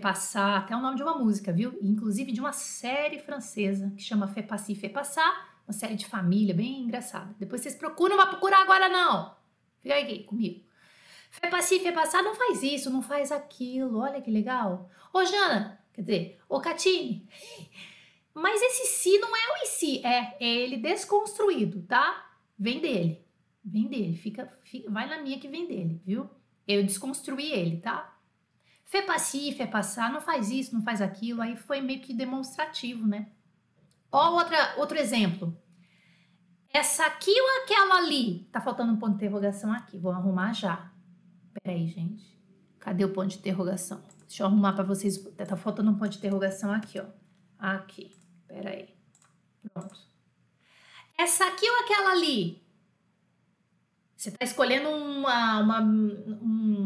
passar, 0.00 0.58
até 0.58 0.76
o 0.76 0.80
nome 0.80 0.94
de 0.94 1.02
uma 1.02 1.18
música, 1.18 1.52
viu? 1.52 1.76
Inclusive 1.82 2.30
de 2.30 2.38
uma 2.38 2.52
série 2.52 3.18
francesa 3.18 3.92
que 3.96 4.02
chama 4.02 4.28
fais 4.28 4.46
passar, 4.92 5.60
uma 5.66 5.72
série 5.72 5.96
de 5.96 6.06
família 6.06 6.54
bem 6.54 6.82
engraçada. 6.82 7.34
Depois 7.36 7.62
vocês 7.62 7.74
procuram, 7.74 8.16
não 8.16 8.22
vai 8.22 8.30
procurar 8.30 8.62
agora 8.62 8.88
não. 8.88 9.34
Fica 9.82 9.98
aqui 9.98 10.22
comigo. 10.22 10.64
Fais 11.32 11.50
passar, 11.92 12.22
não 12.22 12.36
faz 12.36 12.62
isso, 12.62 12.88
não 12.88 13.02
faz 13.02 13.32
aquilo. 13.32 13.98
Olha 13.98 14.22
que 14.22 14.30
legal. 14.30 14.88
Ô 15.12 15.24
Jana, 15.24 15.80
quer 15.92 16.02
dizer, 16.02 16.40
ô 16.48 16.60
Catine, 16.60 17.28
mas 18.32 18.62
esse 18.62 18.86
si 18.86 19.18
não 19.18 19.34
é 19.34 19.40
o 19.40 19.64
e 19.64 19.66
si, 19.66 20.00
é, 20.06 20.36
é 20.38 20.46
ele 20.46 20.76
desconstruído, 20.76 21.82
tá? 21.82 22.24
Vem 22.56 22.78
dele, 22.78 23.20
vem 23.64 23.88
dele, 23.88 24.16
fica, 24.16 24.46
fica, 24.62 24.88
vai 24.88 25.08
na 25.08 25.20
minha 25.20 25.40
que 25.40 25.48
vem 25.48 25.66
dele, 25.66 26.00
viu? 26.06 26.30
Eu 26.68 26.84
desconstruí 26.84 27.50
ele, 27.52 27.78
tá? 27.78 28.15
Fê 28.86 29.02
passi, 29.02 29.52
fê 29.52 29.66
passar, 29.66 30.12
não 30.12 30.20
faz 30.20 30.48
isso, 30.48 30.72
não 30.72 30.80
faz 30.80 31.02
aquilo, 31.02 31.42
aí 31.42 31.56
foi 31.56 31.80
meio 31.80 32.00
que 32.00 32.14
demonstrativo, 32.14 33.04
né? 33.06 33.28
Ó, 34.12 34.30
outra, 34.30 34.76
outro 34.78 34.96
exemplo. 34.96 35.60
Essa 36.72 37.04
aqui 37.04 37.32
ou 37.32 37.62
aquela 37.62 37.96
ali? 37.96 38.48
Tá 38.52 38.60
faltando 38.60 38.92
um 38.92 38.96
ponto 38.96 39.10
de 39.10 39.16
interrogação 39.16 39.72
aqui, 39.72 39.98
vou 39.98 40.12
arrumar 40.12 40.52
já. 40.52 40.92
Peraí, 41.52 41.88
gente. 41.88 42.24
Cadê 42.78 43.04
o 43.04 43.12
ponto 43.12 43.28
de 43.28 43.38
interrogação? 43.38 44.00
Deixa 44.28 44.44
eu 44.44 44.46
arrumar 44.46 44.72
para 44.72 44.84
vocês. 44.84 45.18
Tá 45.36 45.56
faltando 45.56 45.90
um 45.90 45.98
ponto 45.98 46.10
de 46.10 46.18
interrogação 46.18 46.72
aqui, 46.72 47.00
ó. 47.00 47.06
Aqui. 47.58 48.14
Peraí. 48.46 48.94
Pronto. 49.72 49.98
Essa 51.18 51.44
aqui 51.46 51.68
ou 51.68 51.80
aquela 51.80 52.12
ali? 52.12 52.64
Você 54.16 54.30
tá 54.30 54.44
escolhendo 54.44 54.88
uma, 54.88 55.60
uma 55.60 55.80
um, 55.80 56.40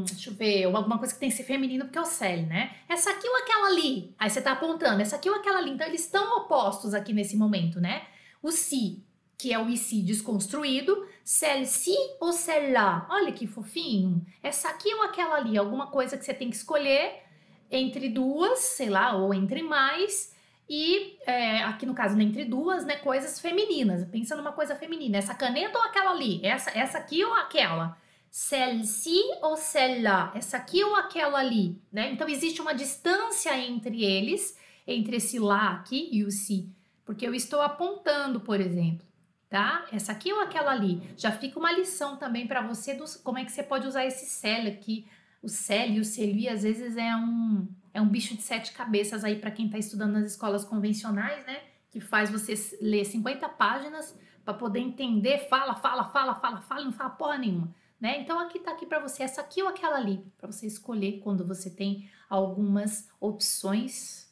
deixa 0.04 0.30
eu 0.30 0.34
ver, 0.34 0.64
alguma 0.64 0.98
coisa 0.98 1.12
que 1.12 1.20
tem 1.20 1.30
que 1.30 1.36
ser 1.36 1.44
feminino 1.44 1.84
porque 1.84 1.98
é 1.98 2.02
o 2.02 2.06
Celi, 2.06 2.42
né? 2.42 2.76
Essa 2.88 3.10
aqui 3.10 3.28
ou 3.28 3.36
aquela 3.36 3.68
ali? 3.68 4.14
Aí 4.18 4.28
você 4.30 4.40
tá 4.40 4.52
apontando, 4.52 5.00
essa 5.00 5.16
aqui 5.16 5.28
ou 5.28 5.36
aquela 5.36 5.58
ali. 5.58 5.70
Então 5.70 5.86
eles 5.86 6.04
estão 6.04 6.38
opostos 6.38 6.94
aqui 6.94 7.12
nesse 7.12 7.36
momento, 7.36 7.80
né? 7.80 8.02
O 8.42 8.50
si, 8.50 9.04
que 9.36 9.52
é 9.52 9.58
o 9.58 9.76
si 9.76 10.02
desconstruído, 10.02 11.06
celle-ci 11.24 11.96
ou 12.20 12.32
celle-là. 12.32 13.06
Olha 13.10 13.32
que 13.32 13.46
fofinho. 13.46 14.24
Essa 14.42 14.68
aqui 14.68 14.92
ou 14.94 15.02
aquela 15.02 15.36
ali, 15.36 15.56
alguma 15.56 15.86
coisa 15.86 16.16
que 16.16 16.24
você 16.24 16.34
tem 16.34 16.50
que 16.50 16.56
escolher 16.56 17.22
entre 17.70 18.08
duas, 18.08 18.58
sei 18.58 18.88
lá, 18.88 19.16
ou 19.16 19.32
entre 19.32 19.62
mais 19.62 20.34
e 20.72 21.18
é, 21.26 21.64
aqui 21.64 21.84
no 21.84 21.92
caso, 21.94 22.18
entre 22.20 22.44
duas, 22.44 22.84
né, 22.84 22.94
coisas 22.94 23.40
femininas. 23.40 24.08
Pensa 24.08 24.36
numa 24.36 24.52
coisa 24.52 24.76
feminina. 24.76 25.18
Essa 25.18 25.34
caneta 25.34 25.76
ou 25.76 25.84
aquela 25.84 26.12
ali? 26.12 26.40
Essa, 26.44 26.70
essa 26.78 26.96
aqui 26.96 27.24
ou 27.24 27.34
aquela? 27.34 27.98
Celle-ci 28.30 29.18
ou 29.42 29.56
celle-là? 29.56 30.32
Essa 30.34 30.56
aqui 30.56 30.84
ou 30.84 30.94
aquela 30.94 31.38
ali? 31.38 31.82
Né? 31.92 32.12
Então 32.12 32.28
existe 32.28 32.60
uma 32.60 32.72
distância 32.72 33.58
entre 33.58 34.04
eles, 34.04 34.56
entre 34.86 35.16
esse 35.16 35.38
lá 35.38 35.72
aqui 35.72 36.08
e 36.12 36.24
o 36.24 36.30
si. 36.30 36.70
Porque 37.04 37.26
eu 37.26 37.34
estou 37.34 37.60
apontando, 37.60 38.40
por 38.40 38.60
exemplo, 38.60 39.04
tá? 39.48 39.84
Essa 39.90 40.12
aqui 40.12 40.32
ou 40.32 40.40
aquela 40.40 40.70
ali? 40.70 41.02
Já 41.16 41.32
fica 41.32 41.58
uma 41.58 41.72
lição 41.72 42.16
também 42.16 42.46
para 42.46 42.62
você 42.62 42.94
dos, 42.94 43.16
como 43.16 43.38
é 43.38 43.44
que 43.44 43.50
você 43.50 43.64
pode 43.64 43.88
usar 43.88 44.06
esse 44.06 44.26
celle 44.26 44.68
aqui. 44.68 45.08
O 45.42 45.48
celle 45.48 45.96
e 45.96 46.00
o 46.00 46.04
celui 46.04 46.48
às 46.48 46.62
vezes 46.62 46.96
é 46.96 47.16
um 47.16 47.66
é 47.92 48.00
um 48.00 48.06
bicho 48.06 48.36
de 48.36 48.42
sete 48.42 48.72
cabeças 48.72 49.24
aí 49.24 49.36
para 49.36 49.50
quem 49.50 49.66
está 49.66 49.78
estudando 49.78 50.12
nas 50.12 50.30
escolas 50.30 50.64
convencionais, 50.64 51.44
né? 51.44 51.60
Que 51.90 51.98
faz 51.98 52.30
você 52.30 52.54
ler 52.80 53.04
50 53.04 53.48
páginas 53.48 54.16
para 54.44 54.54
poder 54.54 54.78
entender, 54.78 55.48
fala, 55.48 55.74
fala, 55.74 56.04
fala, 56.04 56.34
fala, 56.36 56.60
fala, 56.60 56.84
não 56.84 56.92
fala 56.92 57.10
porra 57.10 57.38
nenhuma, 57.38 57.74
né? 58.00 58.20
Então 58.20 58.38
aqui 58.38 58.58
tá 58.58 58.72
aqui 58.72 58.86
para 58.86 58.98
você 58.98 59.22
essa 59.22 59.40
aqui 59.40 59.62
ou 59.62 59.68
aquela 59.68 59.96
ali, 59.96 60.24
para 60.38 60.50
você 60.50 60.66
escolher 60.66 61.20
quando 61.20 61.46
você 61.46 61.70
tem 61.70 62.10
algumas 62.28 63.08
opções. 63.20 64.28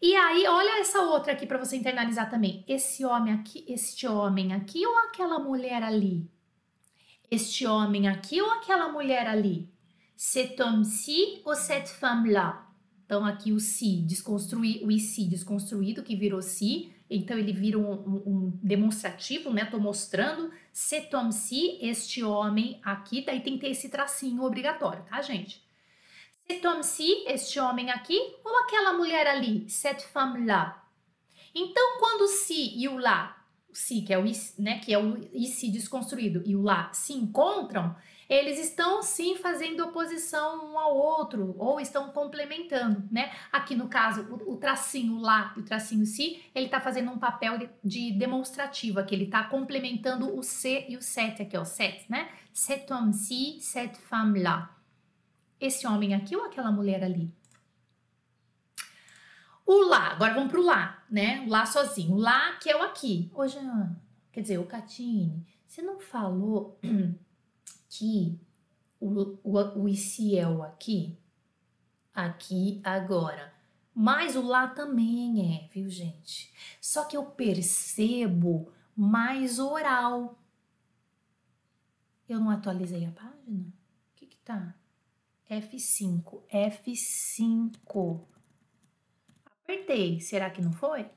E 0.00 0.14
aí, 0.14 0.46
olha 0.46 0.80
essa 0.80 1.00
outra 1.00 1.32
aqui 1.32 1.46
para 1.46 1.58
você 1.58 1.76
internalizar 1.76 2.30
também. 2.30 2.64
Esse 2.68 3.04
homem 3.04 3.34
aqui, 3.34 3.64
este 3.68 4.06
homem 4.06 4.52
aqui 4.52 4.86
ou 4.86 4.96
aquela 4.98 5.38
mulher 5.38 5.82
ali? 5.82 6.30
Este 7.30 7.66
homem 7.66 8.08
aqui 8.08 8.40
ou 8.40 8.50
aquela 8.52 8.88
mulher 8.90 9.26
ali? 9.26 9.70
cet 10.18 10.60
homme-ci 10.60 11.40
ou 11.44 11.54
cette 11.54 11.92
femme-là. 11.92 12.67
Então, 13.08 13.24
aqui 13.24 13.52
o 13.52 13.58
si, 13.58 14.02
desconstruir, 14.02 14.86
o 14.86 14.92
si 14.98 15.24
desconstruído, 15.24 16.02
que 16.02 16.14
virou 16.14 16.42
si. 16.42 16.92
Então, 17.08 17.38
ele 17.38 17.54
vira 17.54 17.78
um, 17.78 17.90
um, 17.90 18.22
um 18.26 18.60
demonstrativo, 18.62 19.50
né? 19.50 19.64
Tô 19.64 19.78
mostrando 19.78 20.52
cet 20.70 21.16
homme-ci, 21.16 21.78
este 21.80 22.22
homem 22.22 22.78
aqui. 22.84 23.24
Daí 23.24 23.40
tem 23.40 23.54
que 23.54 23.60
ter 23.60 23.70
esse 23.70 23.88
tracinho 23.88 24.42
obrigatório, 24.42 25.02
tá, 25.04 25.22
gente? 25.22 25.66
Cet 26.46 26.66
homme-ci, 26.66 27.24
este 27.26 27.58
homem 27.58 27.90
aqui, 27.90 28.18
ou 28.44 28.58
aquela 28.58 28.92
mulher 28.92 29.26
ali, 29.26 29.64
cette 29.70 30.04
femme-là. 30.04 30.86
Então, 31.54 31.98
quando 31.98 32.24
o 32.24 32.28
si 32.28 32.74
e 32.76 32.88
o 32.88 32.98
lá, 32.98 33.42
o 33.70 33.74
si, 33.74 34.02
que 34.02 34.12
é 34.12 34.18
o, 34.18 34.24
né, 34.58 34.80
que 34.80 34.92
é 34.92 34.98
o 34.98 35.16
si 35.46 35.70
desconstruído, 35.70 36.42
e 36.44 36.54
o 36.54 36.60
lá 36.60 36.92
se 36.92 37.14
encontram, 37.14 37.96
eles 38.28 38.58
estão 38.58 39.02
sim 39.02 39.36
fazendo 39.36 39.84
oposição 39.86 40.72
um 40.72 40.78
ao 40.78 40.94
outro 40.94 41.54
ou 41.58 41.80
estão 41.80 42.10
complementando, 42.10 43.08
né? 43.10 43.32
Aqui 43.50 43.74
no 43.74 43.88
caso, 43.88 44.22
o, 44.46 44.56
tracinho 44.56 45.18
lá 45.18 45.54
e 45.56 45.60
o 45.60 45.64
tracinho 45.64 46.04
si, 46.04 46.42
ele 46.54 46.66
está 46.66 46.78
fazendo 46.78 47.10
um 47.10 47.18
papel 47.18 47.56
de, 47.56 47.70
de 47.82 48.12
demonstrativo 48.12 49.00
aqui, 49.00 49.14
ele 49.14 49.24
está 49.24 49.44
complementando 49.44 50.36
o 50.36 50.42
C 50.42 50.84
e 50.88 50.96
o 50.96 51.02
set 51.02 51.40
aqui, 51.40 51.56
ó, 51.56 51.64
set, 51.64 52.04
né? 52.10 52.28
Cet 52.52 52.92
homme-ci, 52.92 53.58
cette 53.60 53.98
femme-là. 53.98 54.76
Esse 55.58 55.86
homem 55.86 56.14
aqui 56.14 56.36
ou 56.36 56.44
aquela 56.44 56.70
mulher 56.70 57.02
ali? 57.02 57.32
O 59.64 59.82
lá, 59.84 60.12
agora 60.12 60.34
vamos 60.34 60.50
pro 60.50 60.62
lá, 60.62 61.02
né? 61.10 61.44
Lá 61.48 61.64
sozinho. 61.66 62.16
Lá 62.16 62.52
que 62.56 62.70
é 62.70 62.76
o 62.76 62.82
aqui. 62.82 63.30
Ô, 63.34 63.46
Jean, 63.46 63.96
quer 64.32 64.42
dizer, 64.42 64.58
o 64.58 64.64
Catine, 64.64 65.46
você 65.66 65.82
não 65.82 65.98
falou 65.98 66.78
aqui, 67.88 68.38
o, 69.00 69.38
o, 69.42 69.82
o 69.82 69.88
ICL 69.88 70.62
aqui, 70.62 71.18
aqui, 72.14 72.80
agora. 72.84 73.54
Mas 73.94 74.36
o 74.36 74.42
lá 74.42 74.68
também 74.68 75.56
é, 75.56 75.68
viu, 75.68 75.88
gente? 75.88 76.52
Só 76.80 77.04
que 77.04 77.16
eu 77.16 77.24
percebo 77.24 78.72
mais 78.94 79.58
oral. 79.58 80.38
Eu 82.28 82.38
não 82.38 82.50
atualizei 82.50 83.06
a 83.06 83.10
página? 83.10 83.72
O 84.12 84.14
que 84.14 84.26
que 84.26 84.36
tá? 84.38 84.74
F5, 85.50 86.42
F5. 86.48 88.24
Apertei. 89.62 90.20
Será 90.20 90.50
que 90.50 90.60
não 90.60 90.72
foi? 90.72 91.10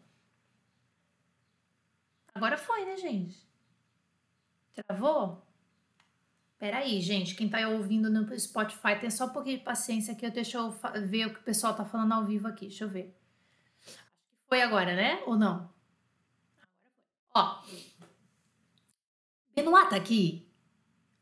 Agora 2.34 2.58
foi, 2.58 2.86
né, 2.86 2.98
gente? 2.98 3.46
Travou? 4.74 5.51
Peraí, 6.62 7.02
gente, 7.02 7.34
quem 7.34 7.50
tá 7.50 7.68
ouvindo 7.68 8.08
no 8.08 8.40
Spotify, 8.40 8.96
tem 9.00 9.10
só 9.10 9.26
um 9.26 9.30
pouquinho 9.30 9.58
de 9.58 9.64
paciência 9.64 10.14
aqui, 10.14 10.30
deixa 10.30 10.60
eu 10.60 10.70
ver 11.08 11.26
o 11.26 11.34
que 11.34 11.40
o 11.40 11.44
pessoal 11.44 11.74
tá 11.74 11.84
falando 11.84 12.12
ao 12.12 12.24
vivo 12.24 12.48
aqui, 12.48 12.68
deixa 12.68 12.84
eu 12.84 12.88
ver. 12.88 13.18
Foi 14.48 14.62
agora, 14.62 14.96
né? 14.96 15.24
Ou 15.26 15.36
não? 15.36 15.74
Ó, 17.34 17.64
Benoit 19.56 19.90
tá 19.90 19.96
aqui? 19.96 20.48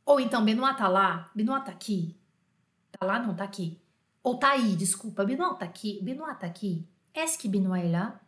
Ou 0.05 0.19
então, 0.19 0.43
Benoit 0.43 0.75
tá 0.75 0.89
lá? 0.89 1.31
Benoit 1.34 1.63
tá 1.63 1.72
aqui? 1.72 2.19
Tá 2.91 3.05
lá? 3.05 3.17
Não, 3.17 3.34
tá 3.34 3.46
aqui. 3.46 3.81
Ou 4.22 4.38
tá 4.38 4.51
aí, 4.51 4.75
desculpa. 4.75 5.24
Benoit 5.24 5.58
tá 5.58 5.63
aqui? 5.63 6.03
Benoit 6.03 6.38
tá 6.38 6.48
aqui? 6.48 6.86
Est-ce 7.13 7.38
que 7.38 7.48
Benoit 7.48 7.86
est 7.86 7.91
là? 7.93 8.19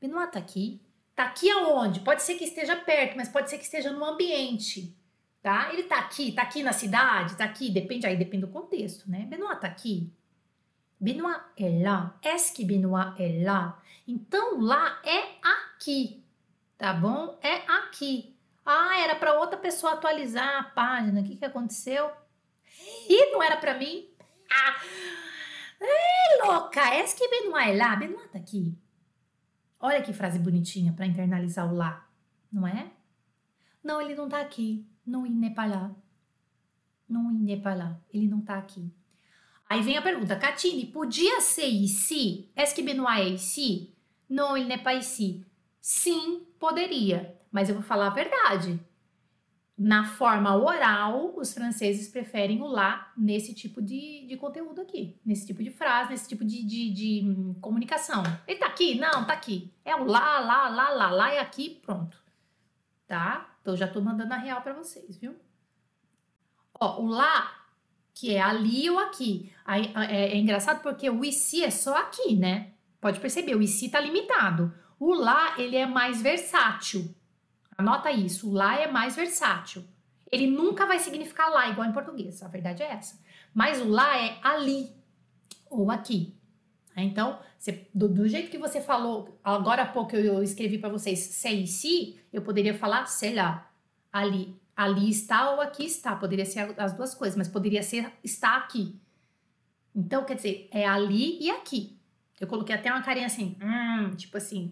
Benoit 0.00 0.32
tá 0.32 0.38
aqui? 0.38 0.80
Tá 1.14 1.26
aqui 1.26 1.50
aonde? 1.50 2.00
Pode 2.00 2.22
ser 2.22 2.36
que 2.36 2.44
esteja 2.44 2.74
perto, 2.74 3.18
mas 3.18 3.28
pode 3.28 3.50
ser 3.50 3.58
que 3.58 3.64
esteja 3.64 3.92
no 3.92 4.02
ambiente 4.02 4.96
tá? 5.44 5.70
Ele 5.70 5.82
tá 5.82 5.98
aqui, 5.98 6.32
tá 6.32 6.40
aqui 6.40 6.62
na 6.62 6.72
cidade, 6.72 7.36
tá 7.36 7.44
aqui, 7.44 7.70
depende 7.70 8.06
aí, 8.06 8.16
depende 8.16 8.46
do 8.46 8.50
contexto, 8.50 9.10
né? 9.10 9.26
Benoit 9.26 9.60
tá 9.60 9.66
aqui. 9.66 10.10
Benoit 10.98 11.38
é 11.58 11.82
lá. 11.84 12.18
Est-ce 12.22 12.50
que 12.54 12.64
Benoit 12.64 13.20
é 13.20 13.44
lá? 13.44 13.78
Então 14.08 14.58
lá 14.58 15.02
é 15.04 15.36
aqui, 15.42 16.24
tá 16.78 16.94
bom? 16.94 17.38
É 17.42 17.56
aqui. 17.70 18.34
Ah, 18.64 18.98
era 18.98 19.14
para 19.16 19.38
outra 19.38 19.58
pessoa 19.58 19.92
atualizar 19.92 20.60
a 20.60 20.64
página. 20.64 21.20
O 21.20 21.24
que 21.24 21.36
que 21.36 21.44
aconteceu? 21.44 22.10
E 23.06 23.30
não 23.30 23.42
era 23.42 23.58
para 23.58 23.74
mim? 23.74 24.08
Ah! 24.50 24.80
É 25.78 26.46
louca! 26.46 26.94
Est-ce 26.94 27.14
que 27.14 27.28
Benoit 27.28 27.70
é 27.70 27.76
lá? 27.76 27.94
Benoit 27.96 28.30
tá 28.30 28.38
aqui. 28.38 28.74
Olha 29.78 30.00
que 30.00 30.14
frase 30.14 30.38
bonitinha 30.38 30.94
para 30.94 31.04
internalizar 31.04 31.70
o 31.70 31.76
lá, 31.76 32.08
não 32.50 32.66
é? 32.66 32.90
Não, 33.82 34.00
ele 34.00 34.14
não 34.14 34.26
tá 34.26 34.40
aqui. 34.40 34.88
Não, 35.06 35.26
il 35.26 35.38
n'est 35.38 35.54
pas. 35.54 35.90
Não, 37.08 37.30
il 37.30 37.42
n'est 37.42 37.62
pas. 37.62 37.96
Ele 38.12 38.28
não 38.28 38.40
tá 38.40 38.58
aqui. 38.58 38.90
Aí 39.68 39.82
vem 39.82 39.96
a 39.96 40.02
pergunta, 40.02 40.36
Catine, 40.36 40.86
podia 40.86 41.40
ser 41.40 41.66
ici? 41.66 42.50
Est-ce 42.54 42.74
que 42.74 42.82
Benoît 42.82 43.20
é 43.20 43.28
ici? 43.28 43.94
Não, 44.28 44.56
il 44.56 44.66
n'est 44.66 44.82
pas 44.82 44.94
ici. 44.94 45.44
Sim, 45.80 46.46
poderia. 46.58 47.34
Mas 47.50 47.68
eu 47.68 47.74
vou 47.74 47.82
falar 47.82 48.08
a 48.08 48.10
verdade. 48.10 48.80
na 49.76 50.04
forma 50.04 50.54
oral, 50.56 51.34
os 51.36 51.52
franceses 51.52 52.08
preferem 52.08 52.62
o 52.62 52.66
lá 52.66 53.12
nesse 53.16 53.52
tipo 53.52 53.82
de, 53.82 54.24
de 54.26 54.36
conteúdo 54.36 54.80
aqui, 54.80 55.18
nesse 55.26 55.46
tipo 55.46 55.62
de 55.64 55.70
frase, 55.70 56.10
nesse 56.10 56.28
tipo 56.28 56.44
de, 56.44 56.62
de, 56.64 56.92
de 56.92 57.22
hum, 57.24 57.54
comunicação. 57.60 58.22
Ele 58.46 58.58
tá 58.58 58.66
aqui? 58.66 58.94
Não, 58.94 59.26
tá 59.26 59.32
aqui. 59.32 59.72
É 59.84 59.96
o 59.96 60.04
lá, 60.04 60.38
lá, 60.38 60.68
lá, 60.68 60.90
lá, 60.90 61.10
lá 61.10 61.34
e 61.34 61.38
aqui, 61.38 61.80
pronto. 61.84 62.16
Tá? 63.06 63.53
Então 63.64 63.74
já 63.74 63.88
tô 63.88 63.98
mandando 63.98 64.34
a 64.34 64.36
real 64.36 64.60
para 64.60 64.74
vocês, 64.74 65.16
viu? 65.16 65.34
Ó, 66.78 67.00
o 67.00 67.06
lá, 67.06 67.64
que 68.12 68.34
é 68.34 68.42
ali 68.42 68.90
ou 68.90 68.98
aqui. 68.98 69.50
Aí, 69.64 69.90
é, 69.96 70.32
é 70.32 70.36
engraçado 70.36 70.82
porque 70.82 71.08
o 71.08 71.24
ici 71.24 71.64
é 71.64 71.70
só 71.70 71.96
aqui, 71.96 72.36
né? 72.36 72.72
Pode 73.00 73.20
perceber, 73.20 73.54
o 73.54 73.62
ici 73.62 73.88
tá 73.88 73.98
limitado. 73.98 74.70
O 75.00 75.14
lá, 75.14 75.58
ele 75.58 75.76
é 75.76 75.86
mais 75.86 76.20
versátil. 76.20 77.14
Anota 77.78 78.12
isso, 78.12 78.52
lá 78.52 78.78
é 78.78 78.86
mais 78.86 79.16
versátil. 79.16 79.82
Ele 80.30 80.46
nunca 80.46 80.84
vai 80.84 80.98
significar 80.98 81.50
lá, 81.50 81.70
igual 81.70 81.88
em 81.88 81.92
português, 81.92 82.42
a 82.42 82.48
verdade 82.48 82.82
é 82.82 82.90
essa. 82.92 83.18
Mas 83.54 83.80
o 83.80 83.88
lá 83.88 84.14
é 84.18 84.38
ali 84.42 84.92
ou 85.70 85.90
aqui. 85.90 86.36
Então, 86.94 87.38
você, 87.64 87.88
do, 87.94 88.10
do, 88.10 88.28
jeito 88.28 88.50
que 88.50 88.58
você 88.58 88.78
falou, 88.78 89.38
agora 89.42 89.84
há 89.84 89.86
pouco 89.86 90.14
eu, 90.14 90.34
eu 90.34 90.42
escrevi 90.42 90.76
para 90.76 90.90
vocês 90.90 91.18
sei 91.18 91.66
se, 91.66 92.20
eu 92.30 92.42
poderia 92.42 92.74
falar 92.74 93.06
sei 93.06 93.34
lá, 93.34 93.70
ali. 94.12 94.54
Ali 94.76 95.08
está 95.08 95.52
ou 95.52 95.60
aqui 95.60 95.84
está. 95.84 96.14
Poderia 96.14 96.44
ser 96.44 96.74
as 96.78 96.92
duas 96.92 97.14
coisas, 97.14 97.38
mas 97.38 97.48
poderia 97.48 97.82
ser 97.82 98.12
está 98.22 98.56
aqui. 98.56 99.00
Então, 99.94 100.24
quer 100.24 100.34
dizer, 100.34 100.68
é 100.72 100.86
ali 100.86 101.40
e 101.40 101.50
aqui. 101.50 101.96
Eu 102.38 102.46
coloquei 102.46 102.74
até 102.74 102.90
uma 102.90 103.00
carinha 103.00 103.26
assim, 103.26 103.56
hum, 103.62 104.10
tipo 104.16 104.36
assim, 104.36 104.70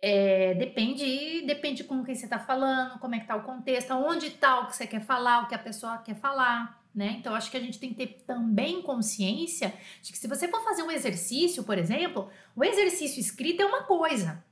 é, 0.00 0.54
depende, 0.54 1.42
depende 1.46 1.82
com 1.82 2.04
quem 2.04 2.14
você 2.14 2.26
está 2.26 2.38
falando, 2.38 3.00
como 3.00 3.14
é 3.16 3.20
que 3.20 3.26
tá 3.26 3.34
o 3.34 3.42
contexto, 3.42 3.92
onde 3.94 4.26
está 4.26 4.60
o 4.60 4.66
que 4.66 4.76
você 4.76 4.86
quer 4.86 5.00
falar, 5.00 5.42
o 5.42 5.48
que 5.48 5.54
a 5.54 5.58
pessoa 5.58 5.98
quer 5.98 6.14
falar, 6.14 6.79
né? 6.94 7.16
Então, 7.18 7.34
acho 7.34 7.50
que 7.50 7.56
a 7.56 7.60
gente 7.60 7.78
tem 7.78 7.90
que 7.90 8.06
ter 8.06 8.24
também 8.26 8.82
consciência 8.82 9.72
de 10.02 10.12
que 10.12 10.18
se 10.18 10.26
você 10.26 10.48
for 10.48 10.62
fazer 10.64 10.82
um 10.82 10.90
exercício, 10.90 11.64
por 11.64 11.78
exemplo, 11.78 12.30
o 12.54 12.64
exercício 12.64 13.20
escrito 13.20 13.62
é 13.62 13.66
uma 13.66 13.84
coisa, 13.84 14.44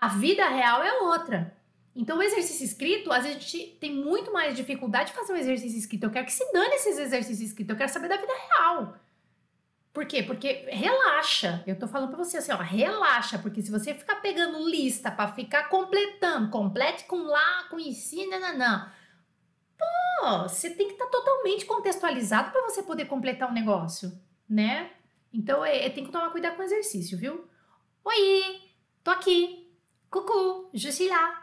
a 0.00 0.08
vida 0.08 0.46
real 0.48 0.82
é 0.82 1.00
outra. 1.00 1.56
Então, 1.94 2.18
o 2.18 2.22
exercício 2.22 2.64
escrito, 2.64 3.12
às 3.12 3.24
vezes 3.24 3.36
a 3.36 3.40
gente 3.40 3.76
tem 3.78 3.94
muito 3.94 4.32
mais 4.32 4.56
dificuldade 4.56 5.10
de 5.10 5.16
fazer 5.16 5.32
um 5.32 5.36
exercício 5.36 5.78
escrito. 5.78 6.04
Eu 6.04 6.10
quero 6.10 6.26
que 6.26 6.32
se 6.32 6.50
dane 6.52 6.74
esses 6.74 6.98
exercícios 6.98 7.48
escritos, 7.48 7.70
eu 7.70 7.76
quero 7.78 7.92
saber 7.92 8.08
da 8.08 8.16
vida 8.16 8.32
real. 8.32 8.96
Por 9.92 10.06
quê? 10.06 10.22
Porque 10.22 10.66
relaxa. 10.70 11.62
Eu 11.66 11.78
tô 11.78 11.86
falando 11.86 12.08
pra 12.08 12.24
você 12.24 12.38
assim, 12.38 12.50
ó, 12.50 12.56
relaxa, 12.56 13.38
porque 13.38 13.60
se 13.60 13.70
você 13.70 13.92
ficar 13.92 14.16
pegando 14.16 14.66
lista 14.66 15.10
para 15.10 15.32
ficar 15.32 15.68
completando, 15.68 16.50
complete 16.50 17.04
com 17.04 17.24
lá, 17.24 17.64
com 17.68 17.78
ensina, 17.78 18.38
não, 18.38 18.56
não. 18.56 19.01
Você 20.42 20.70
tem 20.70 20.86
que 20.86 20.92
estar 20.92 21.06
tá 21.06 21.10
totalmente 21.10 21.64
contextualizado 21.66 22.50
para 22.52 22.62
você 22.62 22.82
poder 22.82 23.06
completar 23.06 23.50
um 23.50 23.52
negócio, 23.52 24.12
né? 24.48 24.90
Então, 25.32 25.64
é, 25.64 25.86
é, 25.86 25.90
tem 25.90 26.04
que 26.04 26.12
tomar 26.12 26.30
cuidado 26.30 26.56
com 26.56 26.62
o 26.62 26.64
exercício, 26.64 27.18
viu? 27.18 27.44
Oi, 28.04 28.60
tô 29.02 29.10
aqui. 29.10 29.68
Coucou, 30.10 30.70
je 30.72 30.92
suis 30.92 31.08
là. 31.08 31.42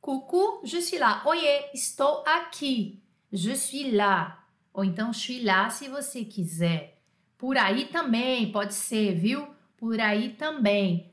Coucou, 0.00 0.60
je 0.64 0.80
suis 0.80 1.00
là. 1.00 1.22
Oiê, 1.24 1.70
estou 1.74 2.22
aqui. 2.26 3.02
Je 3.32 3.56
suis 3.56 3.92
là. 3.92 4.44
Ou 4.72 4.84
então, 4.84 5.12
je 5.12 5.20
suis 5.20 5.42
là 5.42 5.68
se 5.70 5.88
você 5.88 6.24
quiser. 6.24 6.98
Por 7.36 7.56
aí 7.56 7.86
também 7.86 8.52
pode 8.52 8.74
ser, 8.74 9.14
viu? 9.14 9.48
Por 9.76 9.98
aí 9.98 10.34
também. 10.34 11.12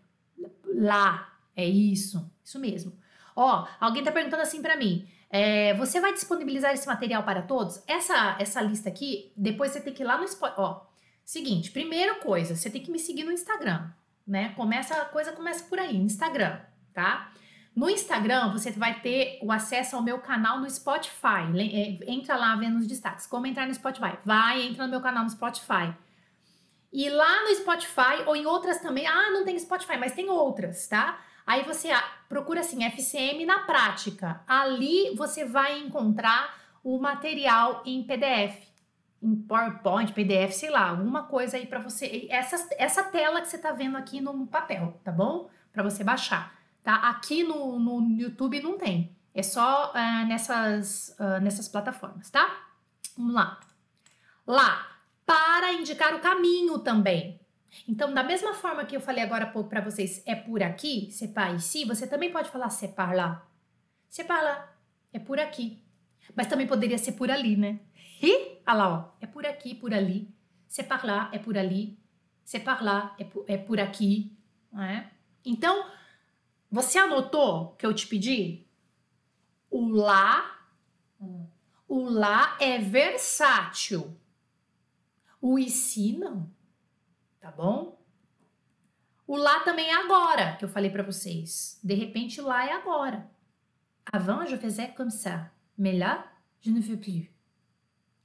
Lá, 0.66 1.34
é 1.56 1.66
isso, 1.66 2.30
isso 2.44 2.60
mesmo. 2.60 2.92
Ó, 3.36 3.68
alguém 3.80 4.04
tá 4.04 4.12
perguntando 4.12 4.44
assim 4.44 4.62
para 4.62 4.76
mim. 4.76 5.08
É, 5.30 5.74
você 5.74 6.00
vai 6.00 6.14
disponibilizar 6.14 6.74
esse 6.74 6.88
material 6.88 7.24
para 7.24 7.42
todos? 7.42 7.84
Essa 7.88 8.38
essa 8.40 8.62
lista 8.62 8.90
aqui, 8.90 9.32
depois 9.36 9.72
você 9.72 9.82
tem 9.82 9.94
que 9.94 10.04
ir 10.04 10.06
lá 10.06 10.18
no 10.18 10.28
Spotify. 10.28 10.60
Ó, 10.60 10.82
seguinte, 11.24 11.72
primeira 11.72 12.16
coisa, 12.16 12.56
você 12.56 12.70
tem 12.70 12.82
que 12.82 12.92
me 12.92 13.00
seguir 13.00 13.24
no 13.24 13.32
Instagram, 13.32 13.90
né? 14.26 14.54
Começa 14.56 14.94
a 14.96 15.06
coisa 15.06 15.32
começa 15.34 15.64
por 15.66 15.80
aí, 15.80 15.98
Instagram, 15.98 16.60
tá? 16.94 17.32
No 17.76 17.90
Instagram, 17.90 18.52
você 18.52 18.72
vai 18.72 19.02
ter 19.02 19.38
o 19.40 19.52
acesso 19.52 19.96
ao 19.96 20.02
meu 20.02 20.18
canal 20.18 20.60
no 20.60 20.68
Spotify. 20.68 21.46
É, 21.60 22.12
entra 22.12 22.36
lá 22.36 22.56
vendo 22.56 22.80
os 22.80 22.88
destaques. 22.88 23.28
Como 23.28 23.46
entrar 23.46 23.68
no 23.68 23.74
Spotify? 23.76 24.18
Vai, 24.26 24.64
entra 24.64 24.86
no 24.86 24.90
meu 24.90 25.00
canal 25.00 25.24
no 25.24 25.30
Spotify. 25.30 25.94
E 26.92 27.08
lá 27.08 27.44
no 27.44 27.56
Spotify 27.56 28.24
ou 28.26 28.36
em 28.36 28.48
outras 28.48 28.80
também, 28.80 29.06
ah, 29.06 29.30
não 29.30 29.46
tem 29.46 29.60
Spotify, 29.60 29.96
mas 29.98 30.14
tem 30.14 30.28
outras, 30.28 30.88
tá? 30.88 31.20
Aí 31.46 31.64
você 31.66 31.92
procura 32.28 32.62
assim, 32.62 32.84
FCM 32.84 33.46
na 33.46 33.60
prática. 33.60 34.42
Ali 34.48 35.16
você 35.16 35.46
vai 35.46 35.80
encontrar 35.80 36.58
o 36.84 37.00
material 37.00 37.82
em 37.86 38.04
PDF, 38.04 38.68
em 39.22 39.36
PowerPoint, 39.36 40.14
PDF, 40.14 40.54
sei 40.54 40.70
lá, 40.70 40.90
alguma 40.90 41.24
coisa 41.24 41.58
aí 41.58 41.66
para 41.66 41.80
você. 41.80 42.28
Essa, 42.30 42.68
essa 42.78 43.04
tela 43.04 43.42
que 43.42 43.48
você 43.48 43.58
tá 43.58 43.72
vendo 43.72 43.98
aqui 43.98 44.22
no 44.22 44.46
papel, 44.48 45.00
tá 45.04 45.12
bom? 45.12 45.50
Para 45.74 45.84
você 45.84 46.04
baixar, 46.04 46.56
tá? 46.84 46.96
Aqui 46.96 47.44
no, 47.44 47.80
no 47.80 48.20
YouTube 48.20 48.62
não 48.62 48.78
tem. 48.78 49.16
É 49.34 49.44
só 49.44 49.92
uh, 49.92 50.28
nessas, 50.28 51.16
uh, 51.20 51.42
nessas 51.42 51.68
plataformas, 51.68 52.30
tá? 52.30 52.68
Vamos 53.18 53.34
lá. 53.34 53.60
Lá, 54.46 54.88
para 55.26 55.74
indicar 55.74 56.16
o 56.16 56.20
caminho 56.20 56.80
também. 56.80 57.40
Então, 57.88 58.14
da 58.14 58.24
mesma 58.24 58.54
forma 58.54 58.86
que 58.86 58.96
eu 58.96 59.02
falei 59.02 59.24
agora 59.24 59.46
há 59.46 59.50
pouco 59.50 59.70
para 59.70 59.82
vocês, 59.82 60.24
é 60.26 60.36
por 60.36 60.62
aqui, 60.64 61.10
c'est 61.12 61.34
par 61.34 61.54
ici, 61.56 61.86
você 61.86 62.08
também 62.08 62.32
pode 62.32 62.50
falar 62.50 62.70
c'est 62.70 62.96
par 62.96 63.14
là. 63.14 63.46
C'est 64.10 64.26
par 64.26 64.42
là, 64.44 64.70
é 65.14 65.20
por 65.20 65.40
aqui. 65.40 65.84
Mas 66.36 66.48
também 66.48 66.68
poderia 66.68 66.98
ser 66.98 67.14
por 67.14 67.30
ali, 67.30 67.56
né? 67.56 67.80
E, 68.22 68.60
olha 68.66 68.74
lá, 68.74 68.90
ó, 68.90 69.18
é 69.22 69.28
por 69.28 69.46
aqui, 69.46 69.76
por 69.76 69.94
ali. 69.94 70.34
C'est 70.68 70.88
par 70.88 71.06
là, 71.06 71.30
é 71.32 71.40
por 71.40 71.58
ali. 71.58 71.98
C'est 72.44 72.64
par 72.64 72.84
là, 72.84 73.16
é 73.20 73.24
por, 73.24 73.46
é 73.48 73.58
por 73.58 73.80
aqui. 73.80 74.38
É? 74.74 75.06
Então, 75.46 75.86
você 76.70 76.98
anotou 76.98 77.76
que 77.78 77.86
eu 77.86 77.94
te 77.94 78.08
pedi? 78.08 78.66
O 79.70 79.88
lá, 79.90 80.60
o 81.88 82.10
lá 82.10 82.58
é 82.60 82.78
versátil. 82.78 84.18
O 85.42 85.58
e 85.58 85.70
se 85.70 86.14
não, 86.14 86.50
tá 87.48 87.52
bom? 87.52 87.98
O 89.26 89.38
lá 89.38 89.62
também 89.62 89.88
é 89.90 89.94
agora, 89.94 90.58
que 90.58 90.66
eu 90.66 90.70
falei 90.70 90.90
para 90.90 91.04
vocês. 91.04 91.80
De 91.82 91.94
repente, 91.94 92.42
lá 92.42 92.66
é 92.66 92.74
agora. 92.74 93.30
Avant, 94.12 94.46
je 94.46 94.58
faisais 94.58 94.94
comme 94.96 95.12
ça. 95.12 95.52
Mais 95.78 95.98
là, 95.98 96.26
je 96.60 96.72
ne 96.72 96.82
veux 96.82 96.98
plus. 96.98 97.30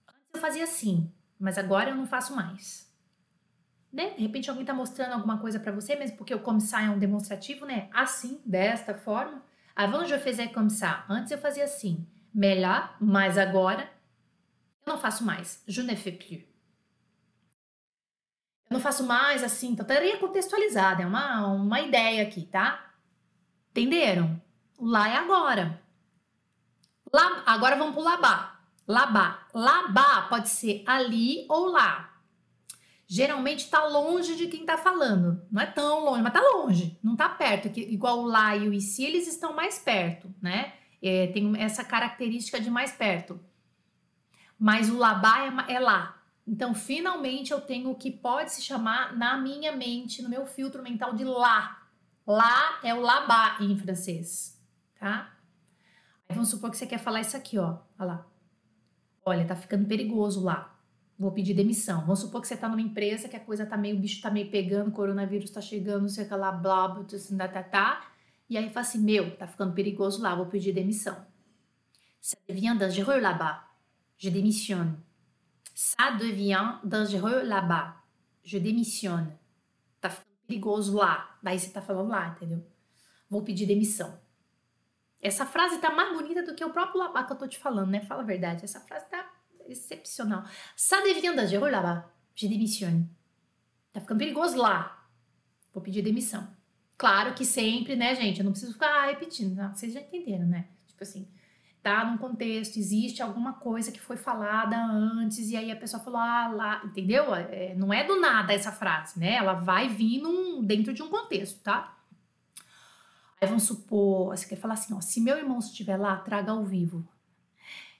Antes 0.08 0.34
eu 0.34 0.40
fazia 0.40 0.64
assim, 0.64 1.12
mas 1.38 1.58
agora 1.58 1.90
eu 1.90 1.96
não 1.96 2.06
faço 2.06 2.34
mais. 2.34 2.90
Né? 3.92 4.14
De 4.14 4.22
repente 4.22 4.48
alguém 4.48 4.62
está 4.62 4.74
mostrando 4.74 5.12
alguma 5.12 5.38
coisa 5.38 5.60
para 5.60 5.72
você, 5.72 5.94
mesmo 5.94 6.16
porque 6.16 6.34
o 6.34 6.40
comme 6.40 6.60
ça 6.60 6.82
é 6.82 6.90
um 6.90 6.98
demonstrativo, 6.98 7.66
né? 7.66 7.90
Assim, 7.92 8.40
desta 8.44 8.94
forma. 8.94 9.42
Avant, 9.76 10.06
je 10.06 10.18
faisais 10.18 10.52
comme 10.52 10.70
ça. 10.70 11.04
Antes 11.08 11.30
eu 11.30 11.38
fazia 11.38 11.64
assim. 11.64 12.06
Mais 12.34 12.58
là, 12.58 12.96
mas 13.00 13.36
agora 13.36 13.88
eu 14.84 14.92
não 14.92 14.98
faço 14.98 15.24
mais. 15.24 15.62
Je 15.66 15.82
ne 15.82 15.94
fais 15.94 16.16
plus 16.16 16.51
não 18.72 18.80
faço 18.80 19.04
mais 19.04 19.42
assim, 19.42 19.70
então 19.70 19.84
estaria 19.84 20.18
contextualizada, 20.18 21.02
é 21.02 21.06
uma, 21.06 21.46
uma 21.46 21.80
ideia 21.80 22.22
aqui, 22.22 22.42
tá? 22.42 22.92
Entenderam? 23.70 24.40
Lá 24.80 25.08
é 25.08 25.16
agora. 25.16 25.80
Lá, 27.12 27.42
agora 27.46 27.76
vamos 27.76 27.94
pro 27.94 28.02
labá. 28.02 28.60
Labá. 28.86 29.46
Labá 29.54 30.22
pode 30.22 30.48
ser 30.48 30.82
ali 30.86 31.46
ou 31.48 31.66
lá. 31.66 32.12
Geralmente 33.06 33.68
tá 33.68 33.84
longe 33.86 34.36
de 34.36 34.46
quem 34.46 34.64
tá 34.64 34.78
falando. 34.78 35.42
Não 35.50 35.60
é 35.60 35.66
tão 35.66 36.04
longe, 36.04 36.22
mas 36.22 36.32
tá 36.32 36.40
longe. 36.40 36.98
Não 37.02 37.14
tá 37.14 37.28
perto. 37.28 37.68
Que, 37.68 37.80
igual 37.80 38.20
o 38.20 38.26
lá 38.26 38.56
e 38.56 38.68
o 38.68 38.80
se, 38.80 39.04
eles 39.04 39.28
estão 39.28 39.52
mais 39.52 39.78
perto, 39.78 40.34
né? 40.40 40.72
É, 41.02 41.26
tem 41.28 41.52
essa 41.60 41.84
característica 41.84 42.60
de 42.60 42.70
mais 42.70 42.92
perto. 42.92 43.38
Mas 44.58 44.88
o 44.88 44.96
labá 44.96 45.40
é, 45.68 45.74
é 45.74 45.78
lá. 45.78 46.21
Então, 46.46 46.74
finalmente 46.74 47.52
eu 47.52 47.60
tenho 47.60 47.90
o 47.90 47.94
que 47.94 48.10
pode 48.10 48.52
se 48.52 48.62
chamar 48.62 49.16
na 49.16 49.36
minha 49.36 49.74
mente, 49.74 50.22
no 50.22 50.28
meu 50.28 50.44
filtro 50.44 50.82
mental 50.82 51.14
de 51.14 51.24
lá. 51.24 51.82
Lá 52.26 52.80
é 52.82 52.94
o 52.94 53.00
là 53.00 53.58
em 53.60 53.76
francês, 53.76 54.60
tá? 54.98 55.32
Aí 56.28 56.34
vamos 56.34 56.50
supor 56.50 56.70
que 56.70 56.76
você 56.76 56.86
quer 56.86 56.98
falar 56.98 57.20
isso 57.20 57.36
aqui, 57.36 57.58
ó. 57.58 57.78
Olha 57.98 58.06
lá. 58.06 58.26
Olha, 59.24 59.46
tá 59.46 59.54
ficando 59.54 59.86
perigoso 59.86 60.42
lá. 60.42 60.76
Vou 61.18 61.30
pedir 61.30 61.54
demissão. 61.54 62.00
Vamos 62.00 62.20
supor 62.20 62.40
que 62.40 62.48
você 62.48 62.56
tá 62.56 62.68
numa 62.68 62.80
empresa 62.80 63.28
que 63.28 63.36
a 63.36 63.40
coisa 63.40 63.64
tá 63.64 63.76
meio, 63.76 63.96
o 63.96 64.00
bicho 64.00 64.20
tá 64.20 64.30
meio 64.30 64.50
pegando, 64.50 64.88
o 64.88 64.92
coronavírus 64.92 65.50
tá 65.50 65.60
chegando, 65.60 66.02
não 66.02 66.08
sei 66.08 66.24
o 66.24 66.28
que 66.28 66.34
lá, 66.34 66.50
blá, 66.50 66.88
blá, 66.88 67.04
blá, 67.04 67.48
tá, 67.48 67.62
tá. 67.62 68.06
E 68.48 68.56
aí 68.56 68.68
fala 68.70 68.86
assim, 68.86 68.98
meu, 68.98 69.36
tá 69.36 69.46
ficando 69.46 69.72
perigoso 69.72 70.20
lá, 70.20 70.34
vou 70.34 70.46
pedir 70.46 70.72
demissão. 70.72 71.16
Ça 72.20 72.36
devient 72.46 72.78
dangereux 72.78 73.20
là-bas. 73.20 73.62
Je 74.16 74.30
démissionne. 74.30 74.96
Ça 75.84 76.12
devient 76.12 76.78
dangereux 76.84 77.42
là-bas. 77.42 77.96
Je 78.44 78.56
démissionne. 78.56 79.36
Tá 80.00 80.10
ficando 80.10 80.46
perigoso 80.46 80.96
lá. 80.96 81.36
Daí 81.42 81.58
você 81.58 81.70
tá 81.70 81.82
falando 81.82 82.10
lá, 82.10 82.28
entendeu? 82.28 82.64
Vou 83.28 83.42
pedir 83.42 83.66
demissão. 83.66 84.16
Essa 85.20 85.44
frase 85.44 85.78
tá 85.78 85.90
mais 85.90 86.16
bonita 86.16 86.44
do 86.44 86.54
que 86.54 86.64
o 86.64 86.70
próprio 86.70 87.00
labá 87.00 87.24
que 87.24 87.32
eu 87.32 87.36
tô 87.36 87.48
te 87.48 87.58
falando, 87.58 87.90
né? 87.90 88.00
Fala 88.00 88.22
a 88.22 88.24
verdade. 88.24 88.64
Essa 88.64 88.78
frase 88.78 89.06
tá 89.06 89.28
excepcional. 89.66 90.44
Ça 90.76 91.00
devient 91.00 91.34
dangereux 91.34 91.72
là-bas. 91.72 92.04
Je 92.36 92.46
démissionne. 92.46 93.10
Tá 93.92 94.00
ficando 94.00 94.18
perigoso 94.18 94.56
lá. 94.56 95.04
Vou 95.74 95.82
pedir 95.82 96.02
demissão. 96.02 96.48
Claro 96.96 97.34
que 97.34 97.44
sempre, 97.44 97.96
né, 97.96 98.14
gente? 98.14 98.38
Eu 98.38 98.44
não 98.44 98.52
preciso 98.52 98.74
ficar 98.74 99.06
repetindo. 99.06 99.56
Não, 99.56 99.74
vocês 99.74 99.92
já 99.92 100.00
entenderam, 100.00 100.46
né? 100.46 100.68
Tipo 100.86 101.02
assim, 101.02 101.28
tá 101.82 102.04
num 102.04 102.16
contexto, 102.16 102.78
existe 102.78 103.20
alguma 103.20 103.54
coisa 103.54 103.90
que 103.90 104.00
foi 104.00 104.16
falada 104.16 104.76
antes 104.76 105.50
e 105.50 105.56
aí 105.56 105.70
a 105.70 105.76
pessoa 105.76 106.02
falou, 106.02 106.20
ah, 106.20 106.48
lá, 106.48 106.82
entendeu? 106.84 107.34
É, 107.34 107.74
não 107.74 107.92
é 107.92 108.04
do 108.04 108.20
nada 108.20 108.52
essa 108.52 108.70
frase, 108.70 109.18
né? 109.18 109.34
Ela 109.34 109.54
vai 109.54 109.88
vir 109.88 110.22
num, 110.22 110.62
dentro 110.64 110.94
de 110.94 111.02
um 111.02 111.10
contexto, 111.10 111.60
tá? 111.60 111.98
Aí 113.40 113.48
vamos 113.48 113.64
supor, 113.64 114.36
você 114.36 114.46
quer 114.46 114.56
falar 114.56 114.74
assim, 114.74 114.94
ó, 114.94 115.00
se 115.00 115.20
meu 115.20 115.36
irmão 115.36 115.58
estiver 115.58 115.96
lá, 115.96 116.16
traga 116.18 116.52
ao 116.52 116.64
vivo. 116.64 117.06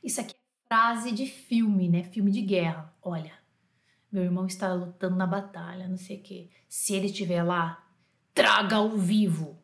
Isso 0.03 0.21
aqui 0.21 0.35
é 0.35 0.69
frase 0.69 1.11
de 1.11 1.27
filme, 1.27 1.89
né? 1.89 2.05
Filme 2.05 2.31
de 2.31 2.41
guerra. 2.41 2.95
Olha, 3.03 3.33
meu 4.11 4.23
irmão 4.23 4.47
está 4.47 4.73
lutando 4.73 5.17
na 5.17 5.27
batalha, 5.27 5.89
não 5.89 5.97
sei 5.97 6.19
o 6.19 6.23
quê. 6.23 6.51
Se 6.69 6.95
ele 6.95 7.07
estiver 7.07 7.43
lá, 7.43 7.85
traga 8.33 8.77
ao 8.77 8.97
vivo. 8.97 9.59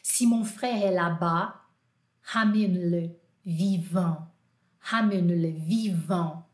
Si 0.00 0.26
mon 0.26 0.44
frère 0.44 0.84
est 0.84 0.94
là-bas, 0.94 1.54
ramène-le 2.22 3.18
vivant. 3.48 4.28
Ramène-le 4.80 5.48
vivant. 5.48 6.46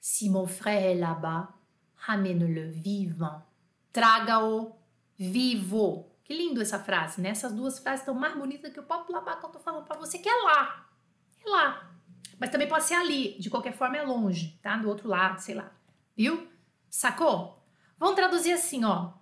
Si 0.00 0.28
mon 0.28 0.46
frère 0.46 0.84
est 0.84 0.94
là-bas, 0.94 1.48
ramène-le 1.96 2.70
vivant. 2.70 3.42
Traga-o 3.92 4.72
vivo. 5.18 6.10
Que 6.24 6.34
lindo 6.34 6.60
essa 6.60 6.78
frase, 6.78 7.20
né? 7.20 7.30
Essas 7.30 7.52
duas 7.52 7.78
frases 7.78 8.00
estão 8.00 8.14
mais 8.14 8.36
bonitas 8.36 8.72
que 8.72 8.80
o 8.80 8.82
próprio 8.82 9.14
labá 9.14 9.36
que 9.36 9.46
eu 9.46 9.50
tô 9.50 9.58
falando 9.58 9.86
para 9.86 9.98
você, 9.98 10.18
que 10.18 10.28
é 10.28 10.42
lá. 10.42 10.86
É 11.44 11.48
lá. 11.48 11.90
Mas 12.38 12.50
também 12.50 12.68
pode 12.68 12.84
ser 12.84 12.94
ali. 12.94 13.38
De 13.38 13.48
qualquer 13.48 13.72
forma, 13.72 13.96
é 13.96 14.02
longe, 14.02 14.58
tá? 14.62 14.76
Do 14.76 14.88
outro 14.88 15.08
lado, 15.08 15.40
sei 15.40 15.54
lá. 15.54 15.72
Viu? 16.16 16.48
Sacou? 16.90 17.64
Vamos 17.98 18.16
traduzir 18.16 18.52
assim, 18.52 18.84
ó. 18.84 19.12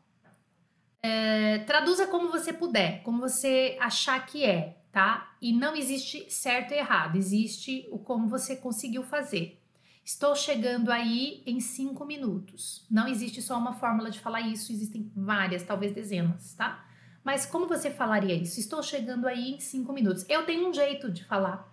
É, 1.02 1.58
traduza 1.60 2.06
como 2.06 2.30
você 2.30 2.52
puder, 2.52 3.02
como 3.02 3.20
você 3.20 3.78
achar 3.80 4.26
que 4.26 4.44
é, 4.44 4.79
tá? 4.92 5.36
E 5.40 5.52
não 5.52 5.76
existe 5.76 6.30
certo 6.30 6.72
e 6.72 6.78
errado, 6.78 7.16
existe 7.16 7.86
o 7.90 7.98
como 7.98 8.28
você 8.28 8.56
conseguiu 8.56 9.02
fazer. 9.02 9.60
Estou 10.04 10.34
chegando 10.34 10.90
aí 10.90 11.42
em 11.46 11.60
cinco 11.60 12.04
minutos. 12.04 12.84
Não 12.90 13.06
existe 13.06 13.40
só 13.40 13.56
uma 13.56 13.74
fórmula 13.74 14.10
de 14.10 14.18
falar 14.18 14.40
isso, 14.40 14.72
existem 14.72 15.10
várias, 15.14 15.62
talvez 15.62 15.92
dezenas, 15.92 16.54
tá? 16.54 16.84
Mas 17.22 17.46
como 17.46 17.68
você 17.68 17.90
falaria 17.90 18.34
isso? 18.34 18.58
Estou 18.58 18.82
chegando 18.82 19.28
aí 19.28 19.52
em 19.52 19.60
cinco 19.60 19.92
minutos. 19.92 20.24
Eu 20.28 20.44
tenho 20.44 20.68
um 20.68 20.72
jeito 20.72 21.10
de 21.10 21.24
falar. 21.24 21.70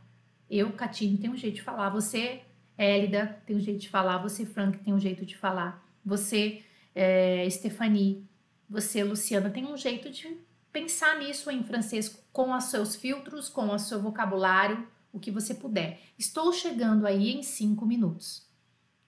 Eu, 0.49 0.71
Catine, 0.73 1.17
tenho 1.17 1.33
um 1.33 1.37
jeito 1.37 1.55
de 1.55 1.61
falar. 1.61 1.89
Você, 1.89 2.41
Hélida, 2.77 3.41
tem 3.45 3.55
um 3.55 3.59
jeito 3.59 3.79
de 3.79 3.89
falar. 3.89 4.17
Você, 4.19 4.45
Frank, 4.45 4.77
tem 4.79 4.93
um 4.93 4.99
jeito 4.99 5.25
de 5.25 5.37
falar. 5.37 5.83
Você, 6.05 6.63
é, 6.93 7.49
Stephanie, 7.49 8.27
você, 8.69 9.03
Luciana, 9.03 9.49
tem 9.49 9.65
um 9.65 9.77
jeito 9.77 10.09
de 10.09 10.37
pensar 10.77 11.17
nisso 11.17 11.49
em 11.49 11.63
francês 11.63 12.23
com 12.31 12.55
os 12.55 12.65
seus 12.65 12.95
filtros, 12.95 13.49
com 13.49 13.67
o 13.67 13.79
seu 13.79 13.99
vocabulário, 13.99 14.87
o 15.11 15.19
que 15.19 15.31
você 15.31 15.55
puder. 15.55 15.99
Estou 16.19 16.53
chegando 16.53 17.07
aí 17.07 17.31
em 17.31 17.41
cinco 17.41 17.83
minutos. 17.83 18.47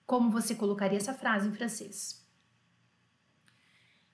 Como 0.08 0.32
você 0.32 0.56
colocaria 0.56 0.98
essa 0.98 1.14
frase 1.14 1.48
em 1.48 1.54
francês? 1.54 2.28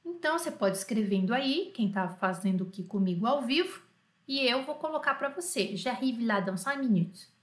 Então, 0.04 0.38
você 0.38 0.52
pode 0.52 0.76
escrevendo 0.78 1.34
aí, 1.34 1.72
quem 1.74 1.88
está 1.88 2.10
fazendo 2.10 2.66
aqui 2.66 2.84
comigo 2.84 3.26
ao 3.26 3.44
vivo, 3.44 3.82
e 4.28 4.40
eu 4.46 4.66
vou 4.66 4.76
colocar 4.76 5.16
para 5.16 5.30
você. 5.30 5.78
J'arrive 5.78 6.26
là 6.26 6.42
dans 6.42 6.60
5 6.60 6.80
minutes. 6.80 7.34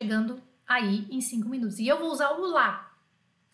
Chegando 0.00 0.42
aí 0.66 1.06
em 1.10 1.20
5 1.20 1.46
minutos. 1.50 1.78
E 1.78 1.86
eu 1.86 1.98
vou 1.98 2.10
usar 2.10 2.30
o 2.30 2.46
lá. 2.46 2.96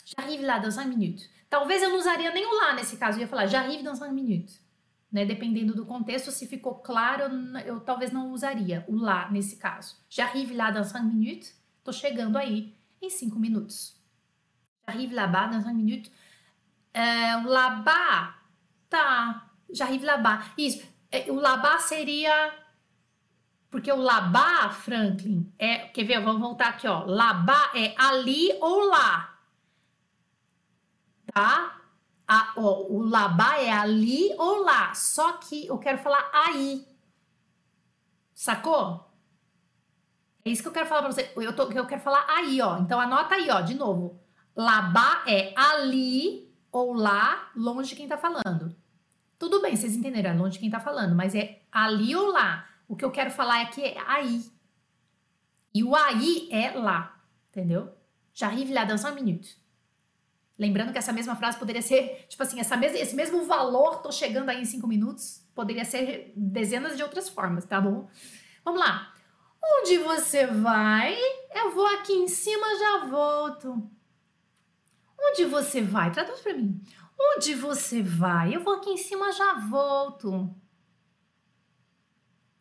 J'arrive 0.05 0.45
là 0.45 0.61
dans 0.61 0.75
5 0.75 0.89
minutes. 0.89 1.29
Talvez 1.51 1.83
eu 1.83 1.91
não 1.91 1.99
usaria 1.99 2.31
nem 2.31 2.47
o 2.47 2.57
lá 2.57 2.75
nesse 2.75 2.97
caso. 2.97 3.19
Eu 3.19 3.23
ia 3.23 3.29
falar 3.29 3.47
j'arrive 3.47 3.83
dans 3.83 3.99
5 3.99 4.13
minutes. 4.13 4.68
Né? 5.11 5.25
Dependendo 5.25 5.75
do 5.75 5.87
contexto, 5.87 6.31
se 6.31 6.47
ficou 6.47 6.77
claro, 6.77 7.25
eu, 7.65 7.81
talvez 7.81 8.13
não 8.13 8.31
usaria 8.31 8.85
o 8.89 8.97
lá 8.97 9.31
nesse 9.31 9.57
caso. 9.57 9.97
J'arrive 10.11 10.55
là 10.55 10.71
dans 10.71 10.89
5 10.89 11.05
minutes. 11.05 11.59
Estou 11.79 11.95
chegando 11.95 12.37
aí 12.37 12.77
em 13.01 13.09
5 13.09 13.39
minutos. 13.39 13.97
J'arrive 14.87 15.15
là-bas 15.15 15.51
dans 15.51 15.63
5 15.65 15.75
minutes. 15.75 16.11
É, 16.93 17.37
o 17.37 17.49
labá, 17.49 18.39
tá, 18.89 19.51
já 19.71 19.85
arrive 19.85 20.05
labá. 20.05 20.53
Isso, 20.57 20.87
é, 21.11 21.31
o 21.31 21.35
labá 21.37 21.79
seria. 21.79 22.55
Porque 23.71 23.93
o 23.93 23.97
labá, 23.97 24.71
Franklin, 24.71 25.53
é. 25.59 25.89
Quer 25.89 26.05
ver? 26.05 26.21
Vamos 26.23 26.41
voltar 26.41 26.69
aqui, 26.69 26.89
ó. 26.89 27.05
Labá 27.05 27.71
é 27.75 27.95
ali 27.99 28.51
ou 28.61 28.87
lá. 28.87 29.39
Tá? 31.33 31.78
A, 32.29 32.53
ó, 32.57 32.83
o 32.89 33.03
labá 33.03 33.59
é 33.59 33.73
ali 33.73 34.35
ou 34.39 34.63
lá. 34.63 34.95
Só 34.95 35.33
que 35.39 35.67
eu 35.67 35.79
quero 35.79 35.99
falar 35.99 36.31
aí. 36.33 36.87
Sacou? 38.35 39.11
É 40.45 40.51
isso 40.51 40.63
que 40.63 40.69
eu 40.69 40.73
quero 40.73 40.87
falar 40.87 41.03
pra 41.03 41.13
você. 41.13 41.33
Eu, 41.37 41.57
tô, 41.57 41.71
eu 41.73 41.87
quero 41.87 42.03
falar 42.03 42.27
aí, 42.29 42.61
ó. 42.61 42.79
Então 42.79 43.01
anota 43.01 43.35
aí, 43.35 43.51
ó, 43.51 43.63
de 43.63 43.75
novo. 43.75 44.21
Labá 44.55 45.25
é 45.27 45.55
ali 45.57 46.49
ou 46.71 46.93
lá, 46.93 47.51
longe 47.57 47.91
de 47.91 47.97
quem 47.97 48.09
tá 48.09 48.19
falando. 48.19 48.77
Tudo 49.39 49.63
bem, 49.63 49.75
vocês 49.77 49.95
entenderam, 49.95 50.31
é 50.31 50.35
longe 50.35 50.55
de 50.55 50.59
quem 50.59 50.71
tá 50.71 50.81
falando, 50.81 51.15
mas 51.15 51.35
é 51.35 51.63
ali 51.71 52.15
ou 52.15 52.33
lá. 52.33 52.69
O 52.89 52.97
que 52.97 53.05
eu 53.05 53.11
quero 53.11 53.31
falar 53.31 53.61
é 53.61 53.67
que 53.67 53.83
é 53.83 53.97
aí. 54.07 54.45
E 55.73 55.85
o 55.85 55.95
aí 55.95 56.49
é 56.51 56.73
lá, 56.73 57.21
entendeu? 57.51 57.93
J'arrive 58.35 58.73
là 58.73 58.85
dans 58.85 59.05
un 59.05 59.15
minute. 59.15 59.57
Lembrando 60.59 60.91
que 60.91 60.99
essa 60.99 61.13
mesma 61.13 61.37
frase 61.37 61.57
poderia 61.57 61.81
ser, 61.81 62.27
tipo 62.29 62.43
assim, 62.43 62.59
essa 62.59 62.77
mes 62.77 62.93
esse 62.93 63.15
mesmo 63.15 63.45
valor, 63.45 64.03
tô 64.03 64.11
chegando 64.11 64.49
aí 64.49 64.61
em 64.61 64.65
cinco 64.65 64.89
minutos, 64.89 65.47
poderia 65.55 65.85
ser 65.85 66.33
dezenas 66.35 66.97
de 66.97 67.03
outras 67.03 67.29
formas, 67.29 67.65
tá 67.65 67.81
bom? 67.81 68.09
Vamos 68.65 68.81
lá. 68.81 69.15
Onde 69.63 69.99
você 69.99 70.47
vai? 70.47 71.17
Eu 71.55 71.71
vou 71.71 71.87
aqui 71.87 72.13
em 72.13 72.27
cima, 72.27 72.67
já 72.79 73.07
volto. 73.07 73.89
Onde 75.21 75.45
você 75.45 75.81
vai? 75.81 76.11
Traduz 76.11 76.41
para 76.41 76.55
mim. 76.55 76.81
Onde 77.21 77.55
você 77.55 78.03
vai? 78.03 78.55
Eu 78.55 78.63
vou 78.63 78.75
aqui 78.75 78.91
em 78.91 78.97
cima, 78.97 79.33
já 79.33 79.55
volto. 79.55 80.53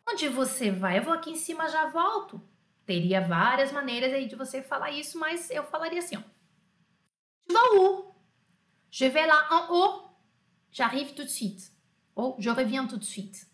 Onde 0.08 0.28
você 0.28 0.70
vai? 0.70 0.98
Eu 0.98 1.02
vou 1.02 1.14
aqui 1.14 1.30
em 1.30 1.36
cima, 1.36 1.68
já 1.68 1.86
volto. 1.86 2.40
Teria 2.86 3.20
várias 3.20 3.72
maneiras 3.72 4.12
aí 4.12 4.26
de 4.26 4.36
você 4.36 4.62
falar 4.62 4.90
isso, 4.90 5.18
mas 5.18 5.50
eu 5.50 5.64
falaria 5.64 5.98
assim, 5.98 6.16
ó. 6.16 6.37
Vas 7.48 7.76
où? 7.76 8.14
Je 8.90 9.06
vais 9.06 9.26
là 9.26 9.46
en 9.50 9.74
haut. 9.74 10.02
J'arrive 10.72 11.14
tout 11.14 11.24
de 11.24 11.28
suite. 11.28 11.72
Ou 12.16 12.34
je 12.38 12.50
reviens 12.50 12.86
tout 12.86 12.98
de 12.98 13.04
suite. 13.04 13.46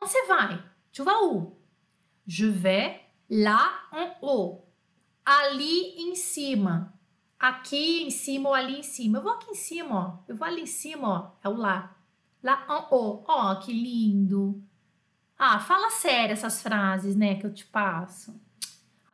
Onde 0.00 0.10
você 0.10 0.26
vai? 0.26 0.62
Tu 0.92 1.02
vas 1.02 1.22
où? 1.22 1.56
Je 2.26 2.46
vais 2.46 3.00
lá 3.30 3.70
en 3.92 4.14
haut. 4.20 4.64
Ali 5.24 5.94
em 5.98 6.14
cima 6.14 6.94
aqui 7.38 8.02
em 8.02 8.10
cima 8.10 8.48
ou 8.48 8.54
ali 8.54 8.78
em 8.78 8.82
cima. 8.82 9.18
Eu 9.18 9.22
vou 9.22 9.32
aqui 9.32 9.50
em 9.50 9.54
cima, 9.54 9.94
ó. 9.94 10.24
Eu 10.26 10.36
vou 10.36 10.46
ali 10.46 10.62
em 10.62 10.66
cima, 10.66 11.08
ó. 11.08 11.30
É 11.42 11.48
o 11.48 11.56
lá. 11.56 11.94
Lá 12.42 12.64
en 12.68 12.86
haut. 12.90 13.24
Ó, 13.28 13.54
que 13.56 13.72
lindo. 13.72 14.62
Ah, 15.38 15.58
fala 15.58 15.90
sério 15.90 16.32
essas 16.32 16.62
frases, 16.62 17.16
né, 17.16 17.34
que 17.34 17.44
eu 17.44 17.52
te 17.52 17.66
passo. 17.66 18.40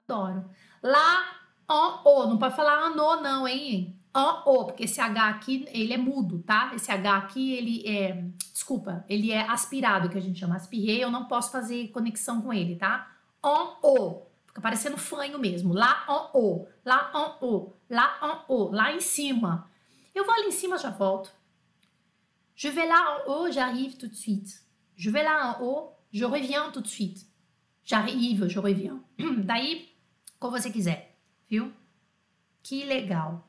Adoro. 0.05 0.49
Lá 0.83 1.40
en 1.71 2.01
haut. 2.05 2.29
Não 2.29 2.39
pode 2.39 2.57
falar 2.57 2.87
ano, 2.87 3.23
não, 3.23 3.47
hein? 3.47 3.97
En 4.15 4.43
haut, 4.45 4.67
porque 4.67 4.85
esse 4.85 5.01
H 5.01 5.29
aqui, 5.29 5.65
ele 5.69 5.93
é 5.93 5.97
mudo, 5.97 6.43
tá? 6.43 6.73
Esse 6.75 6.91
H 6.91 7.17
aqui, 7.17 7.53
ele 7.53 7.89
é... 7.89 8.25
Desculpa, 8.53 9.05
ele 9.09 9.31
é 9.31 9.49
aspirado, 9.49 10.09
que 10.09 10.19
a 10.19 10.21
gente 10.21 10.39
chama. 10.39 10.57
Aspirei, 10.57 11.03
eu 11.03 11.11
não 11.11 11.27
posso 11.27 11.53
fazer 11.53 11.89
conexão 11.89 12.43
com 12.43 12.53
ele, 12.53 12.77
tá? 12.77 13.11
En 13.45 13.77
haut. 13.83 14.27
Fica 14.47 14.61
parecendo 14.61 14.99
fanho 14.99 15.39
mesmo. 15.39 15.73
Lá 15.73 16.05
en 16.09 16.37
haut, 16.37 16.69
lá 16.85 17.13
en 17.15 17.37
haut, 17.41 17.73
lá 17.89 18.19
en 18.21 18.53
haut, 18.53 18.75
lá 18.75 18.93
em 18.93 19.01
cima. 19.01 19.71
Eu 20.13 20.25
vou 20.25 20.35
ali 20.35 20.49
em 20.49 20.51
cima, 20.51 20.77
já 20.77 20.91
volto. 20.91 21.31
Je 22.57 22.69
vais 22.69 22.87
là 22.87 23.23
en 23.27 23.31
haut, 23.31 23.53
j'arrive 23.53 23.97
tout 23.97 24.09
de 24.09 24.17
suite. 24.17 24.63
Je 24.97 25.09
vais 25.09 25.23
là 25.23 25.57
en 25.57 25.65
haut, 25.65 25.93
je 26.13 26.25
reviens 26.25 26.71
tout 26.73 26.83
de 26.83 26.89
suite. 26.89 27.27
J'arrive, 27.85 28.49
je 28.49 28.59
reviens. 28.59 29.01
Daí, 29.45 29.89
como 30.39 30.59
você 30.59 30.71
quiser, 30.71 31.10
viu? 31.51 31.73
Que 32.63 32.85
legal. 32.85 33.47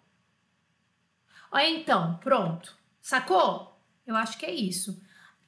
Olha 1.51 1.69
então, 1.69 2.17
pronto. 2.17 2.75
Sacou? 2.99 3.79
Eu 4.05 4.15
acho 4.15 4.37
que 4.37 4.45
é 4.45 4.51
isso. 4.51 5.01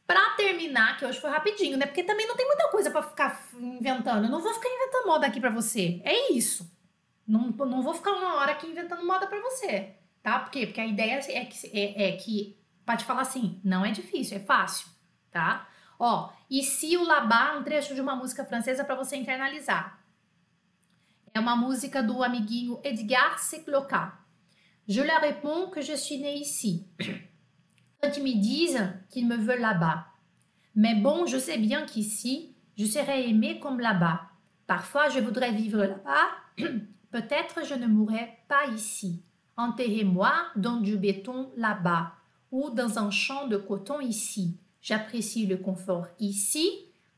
Pra 0.06 0.32
terminar, 0.32 0.98
que 0.98 1.06
hoje 1.06 1.20
foi 1.20 1.30
rapidinho, 1.30 1.78
né? 1.78 1.86
Porque 1.86 2.04
também 2.04 2.28
não 2.28 2.36
tem 2.36 2.46
muita 2.46 2.70
coisa 2.70 2.92
para 2.92 3.02
ficar 3.02 3.42
inventando. 3.56 4.26
Eu 4.26 4.30
não 4.30 4.42
vou 4.42 4.54
ficar 4.54 4.70
inventando 4.70 5.08
moda 5.08 5.26
aqui 5.26 5.40
para 5.40 5.50
você. 5.50 6.02
É 6.04 6.32
isso. 6.32 6.72
Não, 7.28 7.50
não 7.50 7.82
vou 7.82 7.94
ficar 7.94 8.12
uma 8.12 8.36
hora 8.36 8.52
aqui 8.52 8.68
inventando 8.68 9.06
moda 9.06 9.26
para 9.26 9.42
você. 9.42 9.96
Tá? 10.22 10.40
Por 10.40 10.52
quê? 10.52 10.68
Porque 10.68 10.82
a 10.82 10.86
ideia 10.86 11.20
é 11.30 11.46
que, 11.46 11.68
é, 11.78 12.10
é 12.10 12.18
que, 12.18 12.58
pra 12.86 12.98
te 12.98 13.06
falar 13.06 13.22
assim, 13.22 13.60
não 13.64 13.86
é 13.86 13.92
difícil, 13.92 14.38
é 14.38 14.40
fácil. 14.42 14.88
Tá? 15.32 15.68
Ó, 15.98 16.32
Ici 16.54 16.98
o 16.98 17.04
là-bas, 17.04 17.60
um 17.60 17.64
trecho 17.64 17.96
de 17.96 18.02
uma 18.02 18.16
música 18.16 18.46
francesa 18.46 18.84
para 18.84 18.94
você 18.94 19.16
internalizar. 19.16 20.03
É 21.36 21.40
uma 21.40 21.56
música 21.56 22.04
do 22.04 22.22
amiguinho 22.22 22.80
Edgar 22.84 23.40
Secloca. 23.40 24.14
Je 24.88 25.02
leur 25.02 25.20
réponds 25.20 25.72
que 25.72 25.82
je 25.82 25.94
suis 25.94 26.20
né 26.20 26.36
ici. 26.36 26.86
Quand 28.00 28.16
ils 28.16 28.24
me 28.24 28.40
disent 28.40 28.94
qu'ils 29.10 29.28
me 29.28 29.38
veulent 29.38 29.62
là-bas. 29.62 30.06
Mais 30.76 30.94
bon, 30.94 31.26
je 31.26 31.40
sais 31.40 31.58
bien 31.58 31.88
qu'ici, 31.88 32.56
je 32.78 32.86
serai 32.86 33.28
aimé 33.28 33.60
comme 33.60 33.80
là-bas. 33.80 34.22
Parfois, 34.68 35.10
je 35.10 35.20
voudrais 35.22 35.52
vivre 35.52 35.84
là-bas. 35.84 36.28
Peut-être 37.12 37.66
je 37.66 37.74
ne 37.74 37.88
mourrai 37.88 38.38
pas 38.48 38.68
ici. 38.68 39.24
Enterrez-moi 39.58 40.32
dans 40.56 40.78
du 40.78 40.98
béton 40.98 41.52
là-bas 41.58 42.14
ou 42.52 42.70
dans 42.70 43.00
un 43.00 43.10
champ 43.10 43.48
de 43.48 43.58
coton 43.58 44.00
ici. 44.00 44.60
J'apprécie 44.84 45.48
le 45.48 45.58
confort 45.58 46.06
ici, 46.20 46.70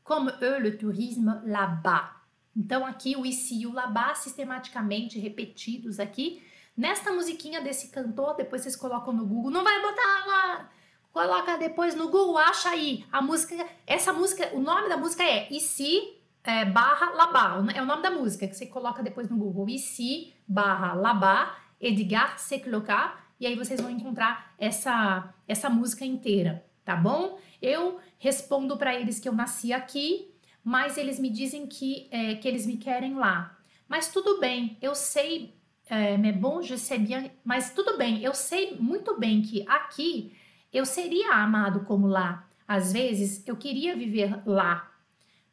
comme 0.05 0.31
eux 0.41 0.59
le 0.59 0.77
tourisme 0.77 1.41
là-bas. 1.45 2.11
Então, 2.55 2.85
aqui 2.85 3.15
o 3.15 3.25
ici 3.25 3.61
e 3.61 3.67
o 3.67 3.73
là-bas 3.73 4.19
sistematicamente 4.19 5.19
repetidos 5.19 5.99
aqui. 5.99 6.41
Nesta 6.75 7.11
musiquinha 7.11 7.61
desse 7.61 7.89
cantor, 7.89 8.35
depois 8.35 8.61
vocês 8.61 8.75
colocam 8.75 9.13
no 9.13 9.25
Google. 9.25 9.51
Não 9.51 9.63
vai 9.63 9.81
botar 9.81 10.21
agora! 10.21 10.69
Coloca 11.15 11.57
depois 11.57 11.95
no 11.95 12.09
Google, 12.09 12.37
acha 12.37 12.69
aí 12.69 13.05
a 13.09 13.21
música. 13.21 13.65
Essa 13.87 14.11
música, 14.11 14.49
o 14.53 14.59
nome 14.59 14.89
da 14.89 14.97
música 14.97 15.23
é 15.23 15.47
Ici 15.49 16.19
é, 16.43 16.65
barra 16.65 17.11
Labá. 17.11 17.65
É 17.73 17.81
o 17.81 17.85
nome 17.85 18.03
da 18.03 18.11
música 18.11 18.45
que 18.45 18.53
você 18.53 18.65
coloca 18.65 19.01
depois 19.01 19.29
no 19.29 19.37
Google. 19.37 19.69
Ici 19.69 20.33
barra 20.45 20.93
Labá, 20.93 21.57
Edgar 21.79 22.37
Secloca. 22.37 23.13
E 23.39 23.47
aí 23.47 23.55
vocês 23.55 23.79
vão 23.79 23.89
encontrar 23.89 24.53
essa, 24.57 25.33
essa 25.47 25.69
música 25.69 26.03
inteira, 26.03 26.65
tá 26.83 26.97
bom? 26.97 27.39
Eu 27.61 27.97
respondo 28.19 28.77
para 28.77 28.93
eles 28.93 29.17
que 29.17 29.29
eu 29.29 29.33
nasci 29.33 29.71
aqui, 29.71 30.34
mas 30.65 30.97
eles 30.97 31.19
me 31.19 31.29
dizem 31.29 31.67
que, 31.67 32.07
é, 32.09 32.33
que 32.33 32.47
eles 32.47 32.65
me 32.65 32.75
querem 32.75 33.13
lá. 33.13 33.55
Mas 33.87 34.11
tudo 34.11 34.39
bem, 34.39 34.75
eu 34.81 34.95
sei, 34.95 35.53
é, 35.87 36.17
mais 36.17 36.35
bon, 36.35 36.63
je 36.63 36.75
sais 36.75 36.99
bien, 36.99 37.31
mas 37.43 37.71
tudo 37.71 37.95
bem, 37.99 38.23
eu 38.23 38.33
sei 38.33 38.75
muito 38.75 39.15
bem 39.19 39.43
que 39.43 39.63
aqui 39.67 40.35
eu 40.73 40.83
seria 40.83 41.35
amado 41.35 41.81
como 41.81 42.07
lá. 42.07 42.49
Às 42.67 42.91
vezes 42.91 43.47
eu 43.47 43.55
queria 43.55 43.95
viver 43.95 44.41
lá. 44.43 44.91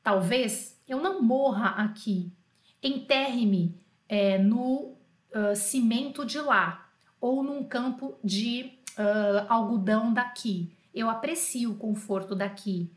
Talvez 0.02 0.80
eu 0.88 0.98
não 0.98 1.20
morra 1.20 1.84
aqui. 1.84 2.32
Enterre-me 2.82 3.78
é, 4.08 4.38
no 4.38 4.96
uh, 5.34 5.54
cimento 5.54 6.24
de 6.24 6.40
lá 6.40 6.90
ou 7.20 7.42
num 7.42 7.62
campo 7.62 8.18
de 8.24 8.72
uh, 8.98 9.46
algodão 9.46 10.12
daqui. 10.12 10.74
Eu 10.94 11.10
aprecio 11.10 11.72
o 11.72 11.76
conforto 11.76 12.34
daqui, 12.34 12.90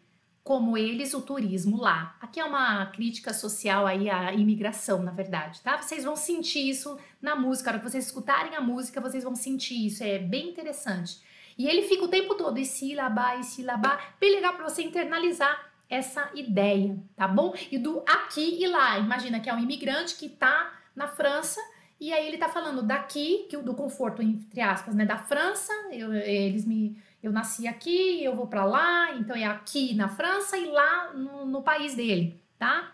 como 0.45 0.77
eles 0.77 1.15
o 1.15 1.21
turismo 1.21 1.81
lá. 1.81 2.15
Aqui 2.21 2.39
é 2.39 2.45
uma 2.45 2.85
crítica 2.85 3.33
social 3.33 3.87
aí 3.87 4.07
à 4.11 4.31
imigração, 4.31 5.01
na 5.01 5.09
verdade, 5.09 5.59
tá? 5.61 5.81
Vocês 5.81 6.03
vão 6.03 6.15
sentir 6.15 6.69
isso 6.69 6.99
na 7.19 7.35
música, 7.35 7.71
na 7.71 7.77
hora 7.77 7.83
que 7.83 7.89
vocês 7.89 8.05
escutarem 8.05 8.55
a 8.55 8.61
música, 8.61 9.01
vocês 9.01 9.23
vão 9.23 9.35
sentir 9.35 9.87
isso, 9.87 10.03
é 10.03 10.19
bem 10.19 10.49
interessante. 10.49 11.19
E 11.57 11.67
ele 11.67 11.81
fica 11.87 12.03
o 12.05 12.07
tempo 12.07 12.35
todo, 12.35 12.59
e 12.59 12.65
sílaba, 12.65 13.37
e 13.37 13.43
sílaba, 13.43 13.99
bem 14.19 14.35
legal 14.35 14.53
para 14.53 14.69
você 14.69 14.83
internalizar 14.83 15.71
essa 15.89 16.29
ideia, 16.35 16.95
tá 17.15 17.27
bom? 17.27 17.55
E 17.71 17.79
do 17.79 18.03
aqui 18.07 18.63
e 18.63 18.67
lá. 18.67 18.99
Imagina 18.99 19.39
que 19.39 19.49
é 19.49 19.53
um 19.53 19.59
imigrante 19.59 20.15
que 20.15 20.29
tá 20.29 20.79
na 20.95 21.07
França 21.07 21.59
e 21.99 22.13
aí 22.13 22.27
ele 22.27 22.37
tá 22.37 22.49
falando 22.49 22.83
daqui, 22.83 23.47
que 23.49 23.57
do 23.57 23.73
conforto 23.73 24.21
entre 24.21 24.61
aspas, 24.61 24.93
né, 24.93 25.05
da 25.05 25.17
França. 25.17 25.73
Eu, 25.91 26.13
eles 26.13 26.65
me 26.67 27.01
eu 27.25 27.31
nasci 27.31 27.67
aqui, 27.67 28.23
eu 28.23 28.35
vou 28.35 28.47
para 28.47 28.65
lá, 28.65 29.15
então 29.15 29.35
é 29.35 29.45
aqui 29.45 29.93
na 29.95 30.07
França 30.07 30.57
e 30.57 30.65
lá 30.65 31.13
no, 31.13 31.45
no 31.45 31.61
país 31.61 31.95
dele, 31.95 32.41
tá? 32.57 32.93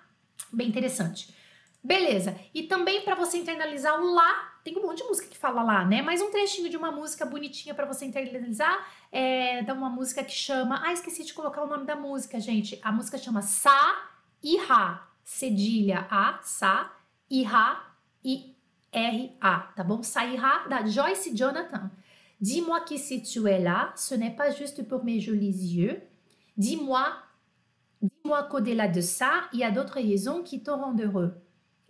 Bem 0.51 0.67
interessante. 0.67 1.33
Beleza. 1.83 2.39
E 2.53 2.63
também 2.63 3.01
para 3.01 3.15
você 3.15 3.37
internalizar 3.37 3.99
o 3.99 4.13
lá 4.13 4.51
tem 4.63 4.77
um 4.77 4.83
monte 4.83 4.99
de 4.99 5.05
música 5.05 5.27
que 5.27 5.37
fala 5.37 5.63
lá, 5.63 5.83
né? 5.83 6.01
Mas 6.01 6.21
um 6.21 6.29
trechinho 6.29 6.69
de 6.69 6.77
uma 6.77 6.91
música 6.91 7.25
bonitinha 7.25 7.73
para 7.73 7.85
você 7.85 8.05
internalizar 8.05 8.87
é 9.11 9.63
da 9.63 9.73
uma 9.73 9.89
música 9.89 10.23
que 10.23 10.31
chama. 10.31 10.81
Ah, 10.85 10.93
esqueci 10.93 11.23
de 11.23 11.33
colocar 11.33 11.63
o 11.63 11.67
nome 11.67 11.85
da 11.85 11.95
música, 11.95 12.39
gente. 12.39 12.79
A 12.83 12.91
música 12.91 13.17
chama 13.17 13.41
Sa 13.41 14.09
e 14.43 14.57
Ra. 14.57 15.07
Cedilha 15.23 16.07
A, 16.09 16.39
Sa 16.43 16.91
e 17.29 17.43
Ra 17.43 17.95
e 18.23 18.55
R-A, 18.91 19.59
tá 19.75 19.83
bom? 19.83 20.03
Sa 20.03 20.25
e 20.25 20.35
Ra 20.35 20.67
da 20.67 20.85
Joyce 20.85 21.35
Jonathan. 21.35 21.89
Dis-moi 22.41 22.81
que 22.81 22.97
si 22.97 23.21
tu 23.21 23.47
es 23.47 23.59
là, 23.59 23.93
ce 23.95 24.15
n'est 24.15 24.35
pas 24.35 24.51
juste 24.51 24.87
pour 24.87 25.03
mes 25.03 25.19
jolis 25.19 25.75
yeux. 25.75 26.01
Dis-moi, 26.57 27.05
dis-moi 28.01 28.43
qu'au-delà 28.43 28.87
de 28.87 28.99
ça, 28.99 29.43
il 29.53 29.59
y 29.59 29.63
a 29.63 29.71
d'autres 29.71 29.93
raisons 29.93 30.41
qui 30.41 30.61
te 30.63 30.71
rendent 30.71 31.01
heureux. 31.01 31.33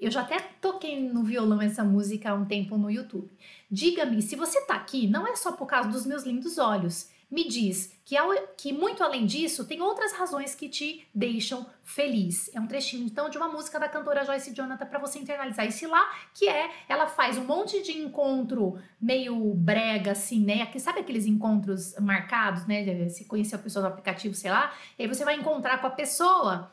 Eu 0.01 0.09
já 0.09 0.21
até 0.21 0.37
toquei 0.59 0.99
no 0.99 1.23
violão 1.23 1.61
essa 1.61 1.83
música 1.83 2.31
há 2.31 2.33
um 2.33 2.43
tempo 2.43 2.75
no 2.75 2.89
YouTube. 2.89 3.29
Diga-me, 3.69 4.19
se 4.23 4.35
você 4.35 4.57
está 4.57 4.73
aqui, 4.73 5.07
não 5.07 5.27
é 5.27 5.35
só 5.35 5.51
por 5.51 5.67
causa 5.67 5.89
dos 5.89 6.07
meus 6.07 6.23
lindos 6.23 6.57
olhos. 6.57 7.10
Me 7.31 7.47
diz 7.47 7.97
que, 8.03 8.17
ao, 8.17 8.29
que 8.57 8.73
muito 8.73 9.01
além 9.01 9.25
disso, 9.25 9.65
tem 9.65 9.81
outras 9.81 10.11
razões 10.11 10.53
que 10.53 10.67
te 10.67 11.07
deixam 11.15 11.65
feliz. 11.81 12.53
É 12.53 12.59
um 12.59 12.67
trechinho, 12.67 13.05
então, 13.05 13.29
de 13.29 13.37
uma 13.37 13.47
música 13.47 13.79
da 13.79 13.87
cantora 13.87 14.25
Joyce 14.25 14.53
Jonathan 14.53 14.85
para 14.85 14.99
você 14.99 15.17
internalizar 15.17 15.65
esse 15.65 15.87
lá, 15.87 16.11
que 16.33 16.49
é, 16.49 16.69
ela 16.89 17.07
faz 17.07 17.37
um 17.37 17.45
monte 17.45 17.81
de 17.81 17.97
encontro 17.97 18.77
meio 18.99 19.53
brega, 19.53 20.11
assim, 20.11 20.43
né? 20.43 20.65
Que, 20.65 20.79
sabe 20.79 20.99
aqueles 20.99 21.25
encontros 21.25 21.95
marcados, 21.99 22.67
né? 22.67 23.07
Se 23.07 23.23
conhecer 23.23 23.55
a 23.55 23.59
pessoa 23.59 23.83
no 23.83 23.89
aplicativo, 23.89 24.35
sei 24.35 24.51
lá, 24.51 24.73
e 24.99 25.03
aí 25.03 25.07
você 25.07 25.23
vai 25.23 25.35
encontrar 25.35 25.79
com 25.79 25.87
a 25.87 25.91
pessoa 25.91 26.69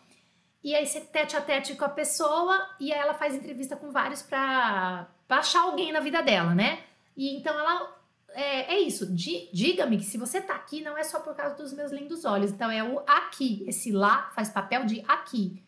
e 0.62 0.74
aí 0.74 0.86
você 0.86 1.00
tete 1.00 1.36
a 1.36 1.40
tete 1.40 1.74
com 1.76 1.84
a 1.84 1.88
pessoa 1.88 2.68
e 2.80 2.92
aí 2.92 2.98
ela 2.98 3.14
faz 3.14 3.34
entrevista 3.34 3.76
com 3.76 3.90
vários 3.90 4.22
pra, 4.22 5.06
pra 5.26 5.38
achar 5.38 5.62
alguém 5.62 5.92
na 5.92 6.00
vida 6.00 6.20
dela, 6.20 6.54
né? 6.54 6.80
E 7.16 7.36
então 7.36 7.58
ela. 7.58 7.97
É, 8.38 8.74
é 8.74 8.78
isso. 8.80 9.04
Diga-me 9.12 9.96
que 9.96 10.04
se 10.04 10.16
você 10.16 10.40
tá 10.40 10.54
aqui, 10.54 10.80
não 10.80 10.96
é 10.96 11.02
só 11.02 11.18
por 11.18 11.34
causa 11.34 11.56
dos 11.56 11.72
meus 11.72 11.90
lindos 11.90 12.24
olhos. 12.24 12.52
Então 12.52 12.70
é 12.70 12.84
o 12.84 13.00
aqui. 13.00 13.64
Esse 13.66 13.90
lá 13.90 14.30
faz 14.34 14.48
papel 14.48 14.84
de 14.84 15.04
aqui. 15.08 15.60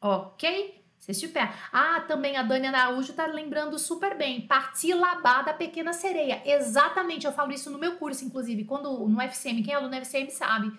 Ok? 0.00 0.80
Você 0.96 1.12
super. 1.12 1.52
Ah, 1.72 2.04
também 2.06 2.36
a 2.36 2.44
Dani 2.44 2.68
Araújo 2.68 3.12
tá 3.12 3.26
lembrando 3.26 3.76
super 3.76 4.16
bem. 4.16 4.42
Partir 4.42 4.94
labá 4.94 5.42
da 5.42 5.52
pequena 5.52 5.92
sereia. 5.92 6.40
Exatamente, 6.44 7.26
eu 7.26 7.32
falo 7.32 7.50
isso 7.50 7.68
no 7.70 7.78
meu 7.78 7.96
curso, 7.96 8.24
inclusive. 8.24 8.64
Quando 8.64 9.08
no 9.08 9.20
FCM, 9.20 9.64
quem 9.64 9.74
é 9.74 9.76
aluno 9.76 9.90
no 9.90 9.96
FCM 9.96 10.30
sabe 10.30 10.72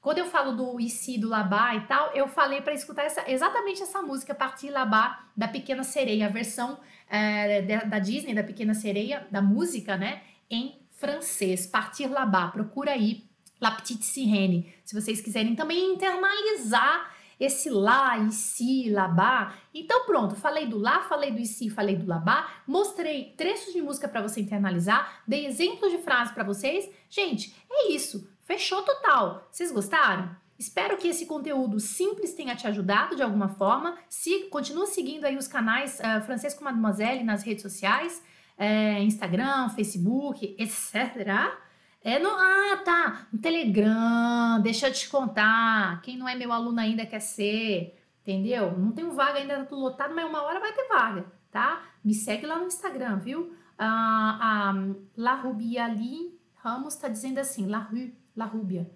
quando 0.00 0.18
eu 0.18 0.26
falo 0.26 0.52
do 0.52 0.80
IC, 0.80 1.18
do 1.18 1.28
Labá 1.28 1.74
e 1.74 1.80
tal, 1.82 2.12
eu 2.14 2.28
falei 2.28 2.60
para 2.60 2.72
escutar 2.72 3.02
essa, 3.02 3.28
exatamente 3.30 3.82
essa 3.82 4.00
música, 4.00 4.34
Partir 4.34 4.70
Labá, 4.70 5.26
da 5.36 5.48
Pequena 5.48 5.82
Sereia, 5.82 6.26
a 6.26 6.30
versão 6.30 6.78
é, 7.10 7.62
da, 7.62 7.78
da, 7.80 7.98
Disney, 7.98 8.32
da 8.32 8.44
Pequena 8.44 8.74
Sereia, 8.74 9.26
da 9.30 9.42
música, 9.42 9.96
né, 9.96 10.22
em 10.48 10.77
francês. 10.98 11.66
Partir 11.66 12.06
Labá, 12.06 12.48
procura 12.48 12.92
aí, 12.92 13.24
La 13.60 13.70
Petite 13.70 14.04
Sirene, 14.04 14.72
se 14.84 14.94
vocês 14.94 15.20
quiserem 15.20 15.56
também 15.56 15.94
internalizar 15.94 17.16
esse 17.38 17.70
lá, 17.70 18.18
IC, 18.18 18.90
labá. 18.90 19.54
Então 19.72 20.04
pronto, 20.04 20.34
falei 20.34 20.66
do 20.66 20.76
lá, 20.76 21.02
falei 21.02 21.30
do 21.30 21.38
IC, 21.38 21.70
falei 21.70 21.96
do 21.96 22.06
labá, 22.06 22.50
mostrei 22.66 23.32
trechos 23.36 23.72
de 23.72 23.80
música 23.80 24.08
para 24.08 24.20
você 24.22 24.40
internalizar, 24.40 25.22
dei 25.26 25.46
exemplos 25.46 25.92
de 25.92 25.98
frases 25.98 26.34
para 26.34 26.44
vocês. 26.44 26.90
Gente, 27.08 27.54
é 27.70 27.92
isso. 27.92 28.28
Fechou 28.40 28.82
total. 28.82 29.46
Vocês 29.50 29.70
gostaram? 29.70 30.34
Espero 30.58 30.96
que 30.96 31.06
esse 31.06 31.26
conteúdo 31.26 31.78
simples 31.78 32.34
tenha 32.34 32.56
te 32.56 32.66
ajudado 32.66 33.14
de 33.14 33.22
alguma 33.22 33.48
forma. 33.48 33.96
Se 34.08 34.44
continua 34.44 34.86
seguindo 34.86 35.24
aí 35.24 35.36
os 35.36 35.46
canais 35.46 36.00
uh, 36.00 36.24
Francesco 36.24 36.64
Mademoiselle 36.64 37.22
nas 37.22 37.44
redes 37.44 37.62
sociais, 37.62 38.20
uh, 38.58 39.02
Instagram, 39.02 39.68
Facebook, 39.70 40.56
etc. 40.58 41.54
É 42.02 42.18
no, 42.18 42.30
ah, 42.30 42.82
tá. 42.84 43.26
No 43.32 43.38
Telegram, 43.38 44.60
deixa 44.62 44.88
eu 44.88 44.92
te 44.92 45.08
contar. 45.08 46.00
Quem 46.02 46.16
não 46.16 46.28
é 46.28 46.34
meu 46.34 46.52
aluno 46.52 46.80
ainda 46.80 47.06
quer 47.06 47.20
ser, 47.20 47.98
entendeu? 48.22 48.76
Não 48.78 48.92
tenho 48.92 49.12
vaga 49.12 49.38
ainda, 49.38 49.64
tá 49.64 49.76
lotado, 49.76 50.14
mas 50.14 50.28
uma 50.28 50.42
hora 50.42 50.60
vai 50.60 50.72
ter 50.72 50.88
vaga, 50.88 51.26
tá? 51.50 51.82
Me 52.04 52.14
segue 52.14 52.46
lá 52.46 52.58
no 52.58 52.66
Instagram, 52.66 53.18
viu? 53.18 53.52
Ah, 53.78 54.70
a 54.70 54.74
La 55.16 55.34
Rubiali 55.34 56.36
Ramos 56.56 56.94
está 56.94 57.08
dizendo 57.08 57.38
assim, 57.38 57.66
La 57.66 57.78
Rue 57.78 58.14
La 58.36 58.44
Rubia. 58.46 58.88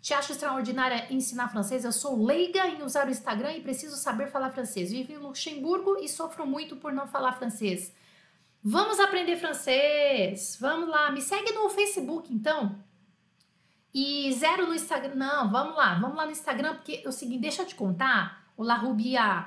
Te 0.00 0.14
acho 0.14 0.32
extraordinária 0.32 1.12
ensinar 1.12 1.48
francês? 1.48 1.84
Eu 1.84 1.92
sou 1.92 2.24
leiga 2.24 2.66
em 2.66 2.82
usar 2.82 3.06
o 3.06 3.10
Instagram 3.10 3.52
e 3.52 3.60
preciso 3.60 3.96
saber 3.96 4.28
falar 4.28 4.50
francês. 4.50 4.90
Vivo 4.90 5.12
em 5.12 5.18
Luxemburgo 5.18 5.98
e 6.00 6.08
sofro 6.08 6.46
muito 6.46 6.76
por 6.76 6.92
não 6.92 7.06
falar 7.06 7.34
francês. 7.34 7.94
Vamos 8.62 9.00
aprender 9.00 9.36
francês! 9.36 10.56
Vamos 10.60 10.88
lá, 10.88 11.10
me 11.10 11.22
segue 11.22 11.52
no 11.52 11.70
Facebook 11.70 12.32
então. 12.32 12.78
E 13.92 14.32
zero 14.34 14.66
no 14.66 14.74
Instagram. 14.74 15.14
Não, 15.14 15.50
vamos 15.50 15.76
lá, 15.76 15.94
vamos 15.94 16.16
lá 16.16 16.26
no 16.26 16.32
Instagram, 16.32 16.74
porque 16.74 17.02
é 17.04 17.08
o 17.08 17.12
seguinte, 17.12 17.40
deixa 17.40 17.62
eu 17.62 17.66
te 17.66 17.74
contar, 17.74 18.44
o 18.56 18.62
La 18.62 18.74
Rubia. 18.74 19.46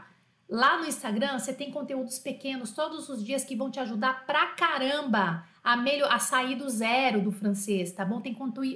Lá 0.50 0.78
no 0.78 0.86
Instagram 0.86 1.40
você 1.40 1.54
tem 1.54 1.72
conteúdos 1.72 2.20
pequenos 2.20 2.72
todos 2.72 3.08
os 3.08 3.24
dias 3.24 3.44
que 3.44 3.56
vão 3.56 3.72
te 3.72 3.80
ajudar 3.80 4.26
pra 4.26 4.48
caramba 4.48 5.46
a, 5.64 5.78
melhor, 5.78 6.12
a 6.12 6.20
sair 6.20 6.56
do 6.56 6.70
zero 6.70 7.22
do 7.22 7.32
francês, 7.32 7.92
tá 7.92 8.04
bom? 8.04 8.20
Tem 8.20 8.36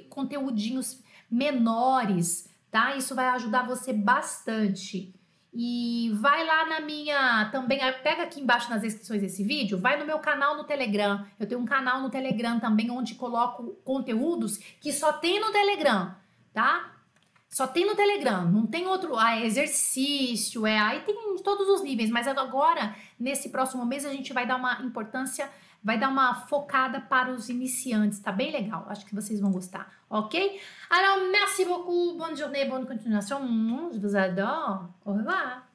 conteúdinhos 0.09 1.01
menores, 1.29 2.49
tá? 2.71 2.91
tá? 2.91 2.95
Isso 2.95 3.15
vai 3.15 3.27
ajudar 3.29 3.67
você 3.67 3.91
bastante. 3.91 5.13
E 5.59 6.11
vai 6.21 6.45
lá 6.45 6.67
na 6.67 6.79
minha 6.81 7.49
também, 7.51 7.79
pega 8.03 8.21
aqui 8.21 8.39
embaixo 8.39 8.69
nas 8.69 8.83
descrições 8.83 9.21
desse 9.21 9.43
vídeo, 9.43 9.79
vai 9.79 9.97
no 9.97 10.05
meu 10.05 10.19
canal 10.19 10.55
no 10.55 10.63
Telegram. 10.63 11.25
Eu 11.39 11.47
tenho 11.47 11.59
um 11.59 11.65
canal 11.65 11.99
no 11.99 12.11
Telegram 12.11 12.59
também 12.59 12.91
onde 12.91 13.15
coloco 13.15 13.75
conteúdos 13.83 14.57
que 14.79 14.93
só 14.93 15.11
tem 15.13 15.39
no 15.39 15.51
Telegram, 15.51 16.13
tá? 16.53 16.93
Só 17.49 17.65
tem 17.65 17.87
no 17.87 17.95
Telegram, 17.95 18.45
não 18.45 18.67
tem 18.67 18.85
outro, 18.85 19.17
ah, 19.17 19.35
é 19.35 19.47
exercício, 19.47 20.67
é, 20.67 20.77
aí 20.77 20.99
tem 20.99 21.15
em 21.15 21.41
todos 21.41 21.67
os 21.69 21.81
níveis, 21.81 22.11
mas 22.11 22.27
agora, 22.27 22.95
nesse 23.19 23.49
próximo 23.49 23.83
mês, 23.83 24.05
a 24.05 24.11
gente 24.11 24.31
vai 24.33 24.45
dar 24.45 24.57
uma 24.57 24.83
importância, 24.83 25.49
vai 25.87 25.97
dar 25.97 26.09
uma 26.09 26.33
focada 26.33 26.99
para 26.99 27.31
os 27.31 27.47
iniciantes, 27.47 28.19
tá 28.19 28.29
bem 28.29 28.51
legal, 28.51 28.85
acho 28.89 29.05
que 29.05 29.15
vocês 29.15 29.39
vão 29.39 29.53
gostar, 29.53 29.89
ok? 30.09 30.59
Alors, 30.89 31.31
merci 31.31 31.63
beaucoup, 31.63 32.17
bonne 32.17 32.35
journée, 32.35 32.65
bonne 32.65 32.85
continuation, 32.85 33.39
je 33.93 33.97
vous 33.97 34.13
adore, 34.13 34.89
au 35.05 35.13
revoir! 35.13 35.66